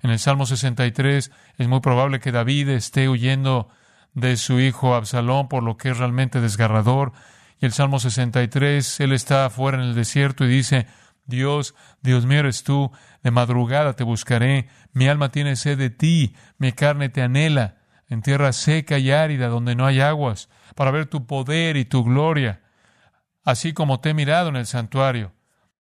En 0.00 0.10
el 0.10 0.20
Salmo 0.20 0.46
63 0.46 1.32
es 1.56 1.68
muy 1.68 1.80
probable 1.80 2.20
que 2.20 2.30
David 2.30 2.68
esté 2.68 3.08
huyendo 3.08 3.68
de 4.14 4.36
su 4.36 4.60
hijo 4.60 4.94
Absalón 4.94 5.48
por 5.48 5.62
lo 5.62 5.76
que 5.76 5.90
es 5.90 5.98
realmente 5.98 6.40
desgarrador. 6.40 7.12
Y 7.60 7.66
el 7.66 7.72
Salmo 7.72 7.98
63, 7.98 9.00
él 9.00 9.12
está 9.12 9.46
afuera 9.46 9.78
en 9.78 9.84
el 9.84 9.94
desierto 9.96 10.44
y 10.44 10.48
dice, 10.48 10.86
Dios, 11.26 11.74
Dios 12.00 12.24
mío 12.24 12.38
eres 12.38 12.62
tú, 12.62 12.92
de 13.22 13.32
madrugada 13.32 13.94
te 13.94 14.04
buscaré, 14.04 14.68
mi 14.92 15.08
alma 15.08 15.30
tiene 15.30 15.56
sed 15.56 15.76
de 15.76 15.90
ti, 15.90 16.36
mi 16.56 16.72
carne 16.72 17.08
te 17.08 17.22
anhela, 17.22 17.77
en 18.08 18.22
tierra 18.22 18.52
seca 18.52 18.98
y 18.98 19.10
árida 19.10 19.48
donde 19.48 19.74
no 19.74 19.86
hay 19.86 20.00
aguas, 20.00 20.48
para 20.74 20.90
ver 20.90 21.06
tu 21.06 21.26
poder 21.26 21.76
y 21.76 21.84
tu 21.84 22.04
gloria, 22.04 22.62
así 23.44 23.72
como 23.72 24.00
te 24.00 24.10
he 24.10 24.14
mirado 24.14 24.48
en 24.48 24.56
el 24.56 24.66
santuario. 24.66 25.32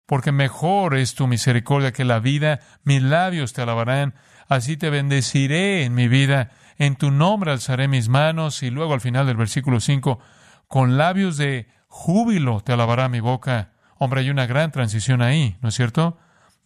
Porque 0.05 0.31
mejor 0.31 0.95
es 0.95 1.15
tu 1.15 1.27
misericordia 1.27 1.91
que 1.91 2.03
la 2.03 2.19
vida, 2.19 2.59
mis 2.83 3.01
labios 3.01 3.53
te 3.53 3.61
alabarán, 3.61 4.15
así 4.47 4.77
te 4.77 4.89
bendeciré 4.89 5.85
en 5.85 5.95
mi 5.95 6.07
vida, 6.07 6.51
en 6.77 6.95
tu 6.95 7.09
nombre 7.09 7.51
alzaré 7.51 7.87
mis 7.87 8.09
manos, 8.09 8.63
y 8.63 8.69
luego 8.69 8.93
al 8.93 9.01
final 9.01 9.25
del 9.25 9.37
versículo 9.37 9.79
5, 9.79 10.19
con 10.67 10.97
labios 10.97 11.37
de 11.37 11.67
júbilo 11.87 12.61
te 12.61 12.73
alabará 12.73 13.07
mi 13.07 13.21
boca. 13.21 13.73
Hombre, 13.97 14.21
hay 14.21 14.29
una 14.29 14.45
gran 14.45 14.71
transición 14.71 15.21
ahí, 15.21 15.57
¿no 15.61 15.69
es 15.69 15.75
cierto? 15.75 16.17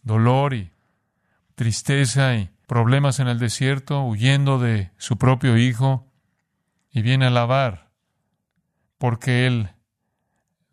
Dolor 0.02 0.54
y 0.54 0.72
tristeza 1.54 2.34
y 2.34 2.50
problemas 2.68 3.18
en 3.18 3.28
el 3.28 3.38
desierto, 3.38 4.04
huyendo 4.04 4.58
de 4.58 4.92
su 4.98 5.16
propio 5.16 5.56
hijo, 5.56 6.06
y 6.90 7.00
viene 7.00 7.24
a 7.24 7.28
alabar, 7.28 7.90
porque 8.98 9.46
él 9.46 9.70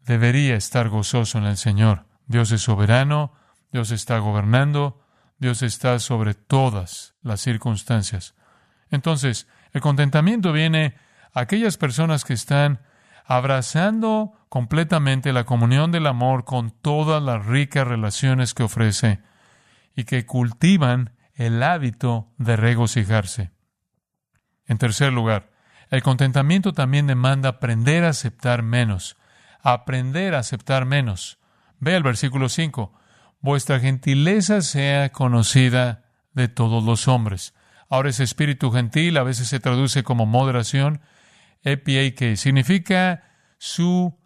debería 0.06 0.56
estar 0.56 0.90
gozoso 0.90 1.38
en 1.38 1.46
el 1.46 1.58
Señor. 1.58 2.06
Dios 2.28 2.52
es 2.52 2.62
soberano, 2.62 3.34
Dios 3.72 3.92
está 3.92 4.20
gobernando, 4.20 5.02
Dios 5.40 5.62
está 5.62 5.98
sobre 6.00 6.34
todas 6.34 7.16
las 7.22 7.40
circunstancias. 7.40 8.36
Entonces, 8.90 9.48
el 9.72 9.80
contentamiento 9.80 10.52
viene 10.52 10.96
a 11.34 11.42
aquellas 11.42 11.78
personas 11.78 12.26
que 12.26 12.34
están 12.34 12.82
abrazando 13.26 14.34
completamente 14.50 15.32
la 15.32 15.46
comunión 15.46 15.92
del 15.94 16.08
amor 16.08 16.44
con 16.44 16.72
todas 16.72 17.24
las 17.24 17.46
ricas 17.46 17.88
relaciones 17.88 18.54
que 18.54 18.64
ofrece 18.64 19.22
y 19.96 20.04
que 20.04 20.26
cultivan 20.26 21.15
el 21.36 21.62
hábito 21.64 22.34
de 22.38 22.56
regocijarse. 22.56 23.52
En 24.66 24.78
tercer 24.78 25.14
lugar, 25.14 25.52
el 25.90 26.02
contentamiento 26.02 26.74
también 26.74 27.08
demanda 27.08 27.50
aprender 27.50 28.04
a 28.04 28.10
aceptar 28.10 28.64
menos, 28.64 29.18
aprender 29.62 30.34
a 30.34 30.40
aceptar 30.40 30.86
menos. 30.86 31.40
Ve 31.80 31.96
el 31.96 32.04
versículo 32.04 32.50
5, 32.50 32.94
vuestra 33.40 33.80
gentileza 33.80 34.62
sea 34.62 35.12
conocida 35.12 36.06
de 36.34 36.48
todos 36.48 36.84
los 36.84 37.08
hombres. 37.08 37.54
Ahora 37.90 38.10
ese 38.10 38.24
espíritu 38.24 38.72
gentil 38.72 39.18
a 39.18 39.24
veces 39.24 39.48
se 39.48 39.60
traduce 39.60 40.04
como 40.04 40.26
moderación, 40.26 41.02
que 41.64 42.36
significa 42.38 43.24
su 43.58 44.18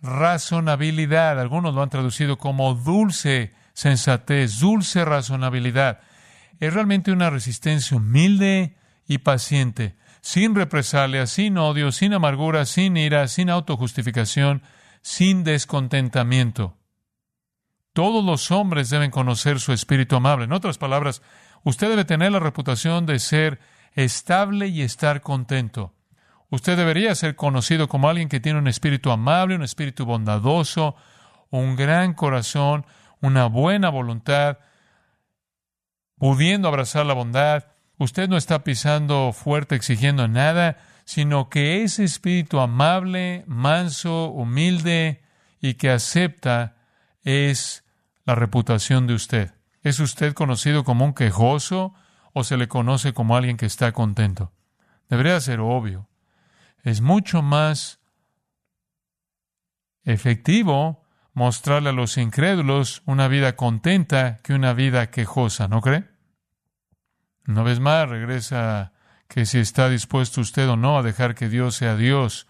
razonabilidad. 0.00 1.40
Algunos 1.40 1.74
lo 1.74 1.82
han 1.82 1.90
traducido 1.90 2.38
como 2.38 2.74
dulce 2.74 3.54
sensatez, 3.72 4.60
dulce 4.60 5.04
razonabilidad. 5.04 6.00
Es 6.58 6.72
realmente 6.72 7.12
una 7.12 7.30
resistencia 7.30 7.96
humilde 7.96 8.76
y 9.06 9.18
paciente, 9.18 9.96
sin 10.20 10.54
represalia, 10.54 11.26
sin 11.26 11.58
odio, 11.58 11.92
sin 11.92 12.14
amargura, 12.14 12.64
sin 12.64 12.96
ira, 12.96 13.28
sin 13.28 13.50
autojustificación, 13.50 14.62
sin 15.02 15.44
descontentamiento. 15.44 16.76
Todos 17.92 18.24
los 18.24 18.50
hombres 18.50 18.90
deben 18.90 19.10
conocer 19.10 19.60
su 19.60 19.72
espíritu 19.72 20.16
amable. 20.16 20.44
En 20.44 20.52
otras 20.52 20.78
palabras, 20.78 21.22
usted 21.62 21.88
debe 21.88 22.04
tener 22.04 22.32
la 22.32 22.40
reputación 22.40 23.06
de 23.06 23.18
ser 23.18 23.60
estable 23.94 24.68
y 24.68 24.82
estar 24.82 25.22
contento. 25.22 25.94
Usted 26.50 26.76
debería 26.76 27.14
ser 27.14 27.36
conocido 27.36 27.88
como 27.88 28.08
alguien 28.08 28.28
que 28.28 28.40
tiene 28.40 28.58
un 28.58 28.68
espíritu 28.68 29.10
amable, 29.10 29.56
un 29.56 29.62
espíritu 29.62 30.04
bondadoso, 30.04 30.94
un 31.50 31.76
gran 31.76 32.14
corazón, 32.14 32.86
una 33.20 33.46
buena 33.46 33.88
voluntad, 33.88 34.58
pudiendo 36.18 36.68
abrazar 36.68 37.06
la 37.06 37.14
bondad. 37.14 37.64
Usted 37.98 38.28
no 38.28 38.36
está 38.36 38.64
pisando 38.64 39.32
fuerte 39.32 39.74
exigiendo 39.74 40.28
nada, 40.28 40.78
sino 41.04 41.48
que 41.48 41.82
ese 41.82 42.04
espíritu 42.04 42.60
amable, 42.60 43.44
manso, 43.46 44.26
humilde 44.26 45.22
y 45.60 45.74
que 45.74 45.90
acepta 45.90 46.76
es 47.22 47.84
la 48.24 48.34
reputación 48.34 49.06
de 49.06 49.14
usted. 49.14 49.54
¿Es 49.82 50.00
usted 50.00 50.34
conocido 50.34 50.84
como 50.84 51.04
un 51.04 51.14
quejoso 51.14 51.94
o 52.32 52.44
se 52.44 52.56
le 52.56 52.68
conoce 52.68 53.12
como 53.12 53.36
alguien 53.36 53.56
que 53.56 53.66
está 53.66 53.92
contento? 53.92 54.52
Debería 55.08 55.40
ser 55.40 55.60
obvio 55.60 56.08
es 56.86 57.00
mucho 57.00 57.42
más 57.42 57.98
efectivo 60.04 61.02
mostrarle 61.36 61.90
a 61.90 61.92
los 61.92 62.16
incrédulos 62.16 63.02
una 63.04 63.28
vida 63.28 63.56
contenta 63.56 64.38
que 64.42 64.54
una 64.54 64.72
vida 64.72 65.10
quejosa, 65.10 65.68
¿no 65.68 65.82
cree? 65.82 66.04
Una 67.46 67.62
vez 67.62 67.78
más, 67.78 68.08
regresa 68.08 68.94
que 69.28 69.44
si 69.44 69.58
está 69.58 69.90
dispuesto 69.90 70.40
usted 70.40 70.66
o 70.66 70.78
no 70.78 70.98
a 70.98 71.02
dejar 71.02 71.34
que 71.34 71.50
Dios 71.50 71.76
sea 71.76 71.94
Dios 71.94 72.46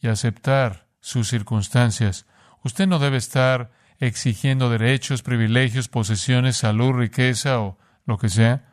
y 0.00 0.08
aceptar 0.08 0.86
sus 1.00 1.28
circunstancias. 1.28 2.24
Usted 2.64 2.86
no 2.86 2.98
debe 2.98 3.18
estar 3.18 3.70
exigiendo 3.98 4.70
derechos, 4.70 5.22
privilegios, 5.22 5.88
posesiones, 5.88 6.56
salud, 6.56 6.92
riqueza 6.92 7.60
o 7.60 7.78
lo 8.06 8.16
que 8.16 8.30
sea. 8.30 8.64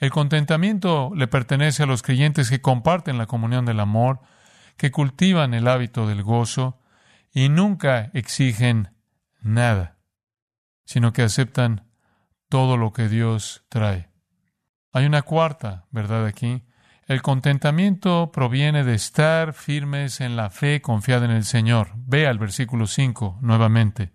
El 0.00 0.10
contentamiento 0.10 1.12
le 1.14 1.28
pertenece 1.28 1.84
a 1.84 1.86
los 1.86 2.02
creyentes 2.02 2.50
que 2.50 2.60
comparten 2.60 3.16
la 3.16 3.24
comunión 3.24 3.64
del 3.64 3.80
amor, 3.80 4.20
que 4.76 4.90
cultivan 4.90 5.54
el 5.54 5.66
hábito 5.66 6.06
del 6.06 6.22
gozo 6.22 6.77
y 7.32 7.48
nunca 7.48 8.10
exigen 8.14 8.94
nada, 9.40 9.98
sino 10.84 11.12
que 11.12 11.22
aceptan 11.22 11.88
todo 12.48 12.76
lo 12.76 12.92
que 12.92 13.08
Dios 13.08 13.64
trae. 13.68 14.10
Hay 14.92 15.06
una 15.06 15.22
cuarta 15.22 15.86
verdad 15.90 16.26
aquí. 16.26 16.64
El 17.06 17.22
contentamiento 17.22 18.32
proviene 18.32 18.84
de 18.84 18.94
estar 18.94 19.54
firmes 19.54 20.20
en 20.20 20.36
la 20.36 20.50
fe 20.50 20.80
confiada 20.82 21.24
en 21.24 21.30
el 21.30 21.44
Señor. 21.44 21.92
Vea 21.94 22.30
el 22.30 22.38
versículo 22.38 22.86
5 22.86 23.38
nuevamente. 23.40 24.12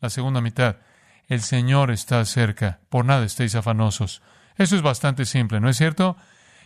La 0.00 0.10
segunda 0.10 0.40
mitad. 0.40 0.76
El 1.26 1.40
Señor 1.40 1.90
está 1.90 2.24
cerca. 2.24 2.80
Por 2.88 3.04
nada 3.04 3.24
estéis 3.24 3.54
afanosos. 3.54 4.22
Eso 4.56 4.76
es 4.76 4.82
bastante 4.82 5.24
simple, 5.24 5.60
¿no 5.60 5.68
es 5.68 5.76
cierto? 5.76 6.16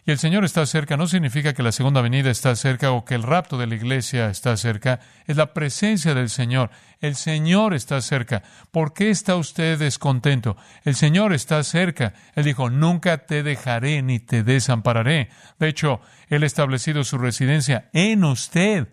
Y 0.06 0.10
el 0.10 0.18
Señor 0.18 0.44
está 0.44 0.66
cerca 0.66 0.98
no 0.98 1.06
significa 1.06 1.54
que 1.54 1.62
la 1.62 1.72
segunda 1.72 2.02
venida 2.02 2.30
está 2.30 2.54
cerca 2.56 2.92
o 2.92 3.06
que 3.06 3.14
el 3.14 3.22
rapto 3.22 3.56
de 3.56 3.66
la 3.66 3.74
iglesia 3.74 4.28
está 4.28 4.54
cerca. 4.58 5.00
Es 5.26 5.38
la 5.38 5.54
presencia 5.54 6.12
del 6.12 6.28
Señor. 6.28 6.70
El 7.00 7.16
Señor 7.16 7.72
está 7.72 8.02
cerca. 8.02 8.42
¿Por 8.70 8.92
qué 8.92 9.08
está 9.08 9.36
usted 9.36 9.78
descontento? 9.78 10.58
El 10.84 10.94
Señor 10.94 11.32
está 11.32 11.62
cerca. 11.62 12.12
Él 12.34 12.44
dijo, 12.44 12.68
nunca 12.68 13.24
te 13.24 13.42
dejaré 13.42 14.02
ni 14.02 14.18
te 14.18 14.42
desampararé. 14.42 15.30
De 15.58 15.68
hecho, 15.68 16.02
Él 16.28 16.42
ha 16.42 16.46
establecido 16.46 17.02
su 17.04 17.16
residencia 17.16 17.88
en 17.94 18.24
usted. 18.24 18.88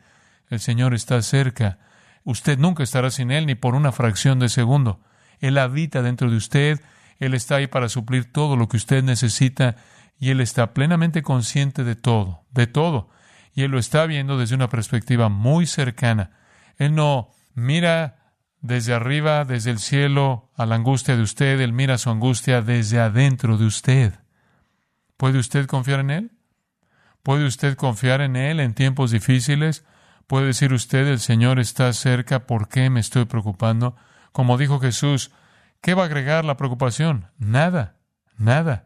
El 0.50 0.62
Señor 0.62 0.94
está 0.94 1.22
cerca. 1.22 1.80
Usted 2.24 2.58
nunca 2.58 2.84
estará 2.84 3.12
sin 3.12 3.32
Él 3.32 3.48
ni 3.48 3.56
por 3.56 3.76
una 3.76 3.92
fracción 3.92 4.40
de 4.40 4.48
segundo. 4.48 5.02
Él 5.42 5.58
habita 5.58 6.02
dentro 6.02 6.30
de 6.30 6.38
usted. 6.38 6.80
Él 7.20 7.34
está 7.34 7.56
ahí 7.56 7.68
para 7.68 7.90
suplir 7.90 8.32
todo 8.32 8.56
lo 8.56 8.70
que 8.70 8.78
usted 8.78 9.04
necesita 9.04 9.76
y 10.22 10.30
Él 10.30 10.40
está 10.40 10.76
plenamente 10.76 11.24
consciente 11.24 11.84
de 11.84 11.96
todo, 11.96 12.46
de 12.52 12.68
todo. 12.68 13.10
Y 13.56 13.64
Él 13.64 13.72
lo 13.72 13.80
está 13.80 14.06
viendo 14.06 14.38
desde 14.38 14.54
una 14.54 14.70
perspectiva 14.70 15.30
muy 15.30 15.66
cercana. 15.66 16.38
Él 16.78 16.94
no 16.94 17.30
mira 17.56 18.36
desde 18.62 18.94
arriba, 18.94 19.46
desde 19.46 19.72
el 19.72 19.80
cielo, 19.80 20.52
a 20.56 20.68
la 20.68 20.76
angustia 20.76 21.16
de 21.18 21.24
usted, 21.24 21.60
Él 21.60 21.74
mira 21.74 21.98
su 21.98 22.12
angustia 22.12 22.62
desde 22.62 23.00
adentro 23.00 23.58
de 23.58 23.66
usted. 23.66 24.14
¿Puede 25.18 25.40
usted 25.40 25.66
confiar 25.66 26.02
en 26.02 26.12
Él? 26.12 26.32
¿Puede 27.24 27.48
usted 27.48 27.76
confiar 27.76 28.22
en 28.22 28.36
Él 28.36 28.60
en 28.60 28.76
tiempos 28.76 29.10
difíciles? 29.10 29.86
¿Puede 30.28 30.46
decir 30.46 30.72
usted, 30.72 31.08
el 31.08 31.20
Señor 31.20 31.60
está 31.60 31.92
cerca, 31.94 32.46
¿por 32.46 32.70
qué 32.70 32.92
me 32.92 33.00
estoy 33.00 33.26
preocupando? 33.26 33.96
Como 34.32 34.60
dijo 34.60 34.80
Jesús, 34.80 35.32
¿qué 35.82 35.96
va 35.96 36.04
a 36.04 36.06
agregar 36.06 36.46
la 36.46 36.58
preocupación? 36.58 37.32
Nada, 37.40 37.96
nada. 38.38 38.86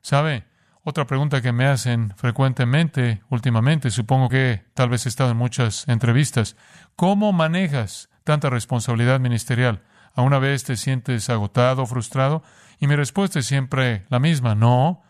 ¿Sabe? 0.00 0.48
Otra 0.82 1.06
pregunta 1.06 1.42
que 1.42 1.52
me 1.52 1.66
hacen 1.66 2.14
frecuentemente 2.16 3.22
últimamente, 3.28 3.90
supongo 3.90 4.30
que 4.30 4.64
tal 4.72 4.88
vez 4.88 5.04
he 5.04 5.10
estado 5.10 5.30
en 5.30 5.36
muchas 5.36 5.86
entrevistas, 5.88 6.56
¿cómo 6.96 7.32
manejas 7.32 8.08
tanta 8.24 8.48
responsabilidad 8.48 9.20
ministerial? 9.20 9.82
¿A 10.14 10.22
una 10.22 10.38
vez 10.38 10.64
te 10.64 10.76
sientes 10.76 11.28
agotado, 11.28 11.84
frustrado? 11.84 12.42
Y 12.78 12.86
mi 12.86 12.96
respuesta 12.96 13.40
es 13.40 13.46
siempre 13.46 14.06
la 14.08 14.20
misma, 14.20 14.54
no, 14.54 15.02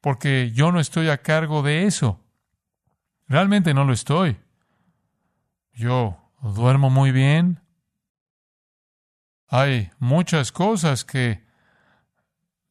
porque 0.00 0.52
yo 0.52 0.70
no 0.70 0.78
estoy 0.78 1.08
a 1.08 1.22
cargo 1.22 1.62
de 1.62 1.86
eso. 1.86 2.20
Realmente 3.26 3.74
no 3.74 3.84
lo 3.84 3.92
estoy. 3.92 4.38
Yo 5.72 6.30
duermo 6.40 6.88
muy 6.88 7.10
bien. 7.10 7.60
Hay 9.48 9.90
muchas 9.98 10.52
cosas 10.52 11.04
que 11.04 11.47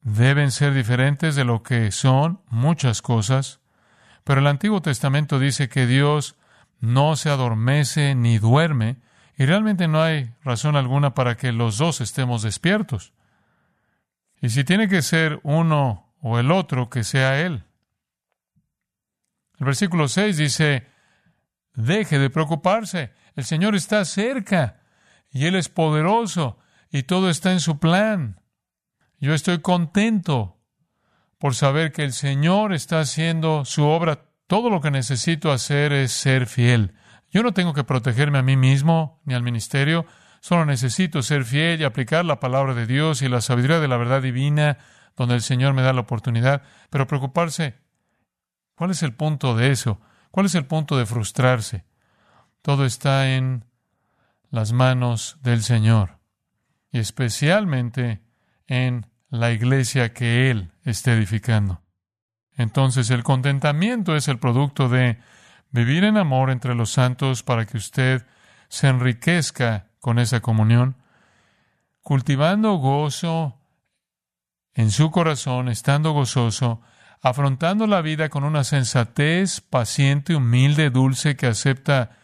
deben 0.00 0.50
ser 0.50 0.74
diferentes 0.74 1.36
de 1.36 1.44
lo 1.44 1.62
que 1.62 1.90
son 1.90 2.40
muchas 2.48 3.02
cosas, 3.02 3.60
pero 4.24 4.40
el 4.40 4.46
Antiguo 4.46 4.82
Testamento 4.82 5.38
dice 5.38 5.68
que 5.68 5.86
Dios 5.86 6.36
no 6.80 7.16
se 7.16 7.30
adormece 7.30 8.14
ni 8.14 8.38
duerme, 8.38 8.96
y 9.36 9.46
realmente 9.46 9.88
no 9.88 10.02
hay 10.02 10.34
razón 10.42 10.76
alguna 10.76 11.14
para 11.14 11.36
que 11.36 11.52
los 11.52 11.78
dos 11.78 12.00
estemos 12.00 12.42
despiertos. 12.42 13.12
Y 14.40 14.50
si 14.50 14.64
tiene 14.64 14.88
que 14.88 15.02
ser 15.02 15.40
uno 15.44 16.12
o 16.20 16.38
el 16.38 16.50
otro, 16.50 16.90
que 16.90 17.04
sea 17.04 17.40
Él. 17.40 17.64
El 19.58 19.66
versículo 19.66 20.08
6 20.08 20.36
dice, 20.36 20.86
deje 21.74 22.18
de 22.18 22.30
preocuparse, 22.30 23.12
el 23.34 23.44
Señor 23.44 23.74
está 23.74 24.04
cerca, 24.04 24.80
y 25.30 25.46
Él 25.46 25.54
es 25.54 25.68
poderoso, 25.68 26.58
y 26.90 27.04
todo 27.04 27.30
está 27.30 27.52
en 27.52 27.60
su 27.60 27.78
plan. 27.78 28.37
Yo 29.20 29.34
estoy 29.34 29.60
contento 29.60 30.58
por 31.38 31.54
saber 31.54 31.92
que 31.92 32.04
el 32.04 32.12
Señor 32.12 32.72
está 32.72 33.00
haciendo 33.00 33.64
su 33.64 33.84
obra. 33.84 34.26
Todo 34.46 34.70
lo 34.70 34.80
que 34.80 34.90
necesito 34.90 35.52
hacer 35.52 35.92
es 35.92 36.12
ser 36.12 36.46
fiel. 36.46 36.94
Yo 37.30 37.42
no 37.42 37.52
tengo 37.52 37.74
que 37.74 37.84
protegerme 37.84 38.38
a 38.38 38.42
mí 38.42 38.56
mismo 38.56 39.20
ni 39.24 39.34
al 39.34 39.42
ministerio, 39.42 40.06
solo 40.40 40.64
necesito 40.64 41.22
ser 41.22 41.44
fiel 41.44 41.80
y 41.80 41.84
aplicar 41.84 42.24
la 42.24 42.40
palabra 42.40 42.74
de 42.74 42.86
Dios 42.86 43.22
y 43.22 43.28
la 43.28 43.40
sabiduría 43.40 43.80
de 43.80 43.88
la 43.88 43.96
verdad 43.96 44.22
divina 44.22 44.78
donde 45.16 45.34
el 45.34 45.42
Señor 45.42 45.74
me 45.74 45.82
da 45.82 45.92
la 45.92 46.02
oportunidad. 46.02 46.62
Pero 46.90 47.06
preocuparse, 47.06 47.74
¿cuál 48.76 48.92
es 48.92 49.02
el 49.02 49.14
punto 49.14 49.56
de 49.56 49.72
eso? 49.72 50.00
¿Cuál 50.30 50.46
es 50.46 50.54
el 50.54 50.64
punto 50.64 50.96
de 50.96 51.06
frustrarse? 51.06 51.84
Todo 52.62 52.84
está 52.84 53.34
en 53.34 53.64
las 54.50 54.72
manos 54.72 55.38
del 55.42 55.62
Señor 55.62 56.18
y 56.92 57.00
especialmente 57.00 58.22
en 58.68 59.06
la 59.28 59.50
iglesia 59.50 60.14
que 60.14 60.50
Él 60.50 60.70
está 60.84 61.12
edificando. 61.12 61.82
Entonces 62.52 63.10
el 63.10 63.24
contentamiento 63.24 64.14
es 64.14 64.28
el 64.28 64.38
producto 64.38 64.88
de 64.88 65.18
vivir 65.70 66.04
en 66.04 66.16
amor 66.16 66.50
entre 66.50 66.74
los 66.74 66.90
santos 66.90 67.42
para 67.42 67.66
que 67.66 67.76
usted 67.76 68.26
se 68.68 68.88
enriquezca 68.88 69.90
con 70.00 70.18
esa 70.18 70.40
comunión, 70.40 70.96
cultivando 72.02 72.74
gozo 72.74 73.58
en 74.74 74.90
su 74.90 75.10
corazón, 75.10 75.68
estando 75.68 76.12
gozoso, 76.12 76.80
afrontando 77.20 77.86
la 77.86 78.00
vida 78.00 78.28
con 78.28 78.44
una 78.44 78.64
sensatez 78.64 79.60
paciente, 79.60 80.36
humilde, 80.36 80.90
dulce, 80.90 81.36
que 81.36 81.46
acepta 81.46 82.16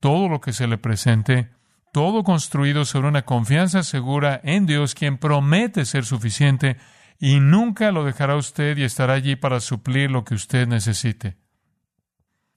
todo 0.00 0.28
lo 0.28 0.40
que 0.40 0.52
se 0.52 0.66
le 0.66 0.78
presente, 0.78 1.50
todo 1.96 2.24
construido 2.24 2.84
sobre 2.84 3.08
una 3.08 3.22
confianza 3.22 3.82
segura 3.82 4.38
en 4.44 4.66
Dios, 4.66 4.94
quien 4.94 5.16
promete 5.16 5.86
ser 5.86 6.04
suficiente 6.04 6.76
y 7.18 7.40
nunca 7.40 7.90
lo 7.90 8.04
dejará 8.04 8.36
usted 8.36 8.76
y 8.76 8.82
estará 8.82 9.14
allí 9.14 9.34
para 9.34 9.60
suplir 9.60 10.10
lo 10.10 10.22
que 10.22 10.34
usted 10.34 10.68
necesite. 10.68 11.38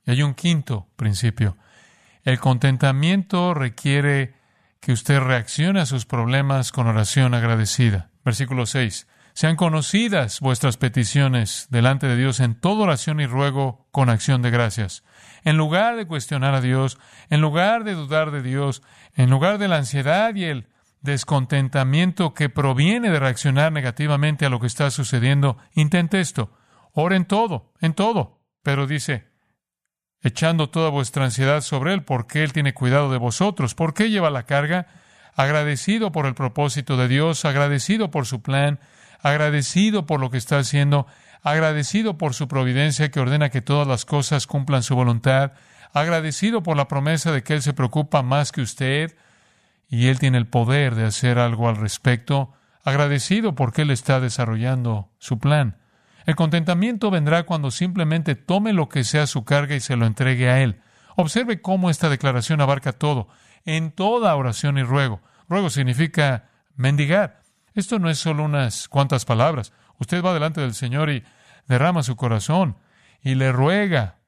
Y 0.05 0.11
hay 0.11 0.23
un 0.23 0.33
quinto 0.33 0.89
principio. 0.97 1.55
El 2.25 2.37
contentamiento 2.37 3.53
requiere 3.53 4.33
que 4.81 4.91
usted 4.91 5.21
reaccione 5.21 5.79
a 5.79 5.85
sus 5.85 6.05
problemas 6.05 6.73
con 6.73 6.87
oración 6.87 7.33
agradecida. 7.33 8.11
Versículo 8.25 8.65
6. 8.65 9.07
Sean 9.39 9.55
conocidas 9.55 10.41
vuestras 10.41 10.75
peticiones 10.75 11.67
delante 11.69 12.07
de 12.07 12.17
Dios 12.17 12.41
en 12.41 12.55
toda 12.55 12.83
oración 12.83 13.21
y 13.21 13.25
ruego 13.25 13.87
con 13.89 14.09
acción 14.09 14.41
de 14.41 14.51
gracias. 14.51 15.01
En 15.45 15.55
lugar 15.55 15.95
de 15.95 16.05
cuestionar 16.05 16.55
a 16.55 16.59
Dios, 16.59 16.97
en 17.29 17.39
lugar 17.39 17.85
de 17.85 17.93
dudar 17.93 18.31
de 18.31 18.41
Dios, 18.41 18.83
en 19.15 19.29
lugar 19.29 19.57
de 19.57 19.69
la 19.69 19.77
ansiedad 19.77 20.35
y 20.35 20.43
el 20.43 20.67
descontentamiento 20.99 22.33
que 22.33 22.49
proviene 22.49 23.11
de 23.11 23.19
reaccionar 23.21 23.71
negativamente 23.71 24.45
a 24.45 24.49
lo 24.49 24.59
que 24.59 24.67
está 24.67 24.91
sucediendo, 24.91 25.57
intente 25.73 26.19
esto. 26.19 26.51
Ore 26.91 27.15
en 27.15 27.23
todo, 27.23 27.71
en 27.79 27.93
todo. 27.93 28.41
Pero 28.61 28.87
dice, 28.87 29.29
echando 30.19 30.69
toda 30.69 30.89
vuestra 30.89 31.23
ansiedad 31.23 31.61
sobre 31.61 31.93
Él, 31.93 32.03
porque 32.03 32.43
Él 32.43 32.51
tiene 32.51 32.73
cuidado 32.73 33.09
de 33.09 33.19
vosotros. 33.19 33.73
¿Por 33.73 33.93
qué 33.93 34.09
lleva 34.09 34.31
la 34.31 34.43
carga? 34.43 34.87
Agradecido 35.33 36.11
por 36.11 36.25
el 36.25 36.35
propósito 36.35 36.97
de 36.97 37.07
Dios, 37.07 37.45
agradecido 37.45 38.11
por 38.11 38.25
su 38.25 38.41
plan, 38.41 38.81
agradecido 39.21 40.05
por 40.05 40.19
lo 40.19 40.29
que 40.29 40.37
está 40.37 40.57
haciendo, 40.59 41.07
agradecido 41.41 42.17
por 42.17 42.33
su 42.33 42.47
providencia 42.47 43.11
que 43.11 43.19
ordena 43.19 43.49
que 43.49 43.61
todas 43.61 43.87
las 43.87 44.05
cosas 44.05 44.47
cumplan 44.47 44.83
su 44.83 44.95
voluntad, 44.95 45.53
agradecido 45.93 46.63
por 46.63 46.77
la 46.77 46.87
promesa 46.87 47.31
de 47.31 47.43
que 47.43 47.53
Él 47.53 47.61
se 47.61 47.73
preocupa 47.73 48.21
más 48.21 48.51
que 48.51 48.61
usted 48.61 49.15
y 49.89 50.07
Él 50.07 50.19
tiene 50.19 50.37
el 50.37 50.47
poder 50.47 50.95
de 50.95 51.05
hacer 51.05 51.39
algo 51.39 51.67
al 51.67 51.77
respecto, 51.77 52.53
agradecido 52.83 53.55
porque 53.55 53.81
Él 53.81 53.91
está 53.91 54.19
desarrollando 54.19 55.09
su 55.17 55.39
plan. 55.39 55.77
El 56.25 56.35
contentamiento 56.35 57.09
vendrá 57.09 57.43
cuando 57.43 57.71
simplemente 57.71 58.35
tome 58.35 58.73
lo 58.73 58.87
que 58.87 59.03
sea 59.03 59.25
su 59.25 59.45
carga 59.45 59.75
y 59.75 59.79
se 59.79 59.95
lo 59.95 60.05
entregue 60.05 60.49
a 60.49 60.61
Él. 60.61 60.81
Observe 61.15 61.61
cómo 61.61 61.89
esta 61.89 62.07
declaración 62.09 62.61
abarca 62.61 62.93
todo, 62.93 63.27
en 63.65 63.91
toda 63.91 64.35
oración 64.35 64.77
y 64.77 64.83
ruego. 64.83 65.21
Ruego 65.49 65.69
significa 65.69 66.49
mendigar. 66.75 67.38
Esto 67.73 67.99
no 67.99 68.09
es 68.09 68.19
solo 68.19 68.43
unas 68.43 68.87
cuantas 68.87 69.25
palabras. 69.25 69.73
Usted 69.99 70.23
va 70.23 70.33
delante 70.33 70.61
del 70.61 70.73
Señor 70.73 71.09
y 71.09 71.23
derrama 71.67 72.03
su 72.03 72.15
corazón 72.15 72.77
y 73.21 73.35
le 73.35 73.51
ruega 73.51 74.19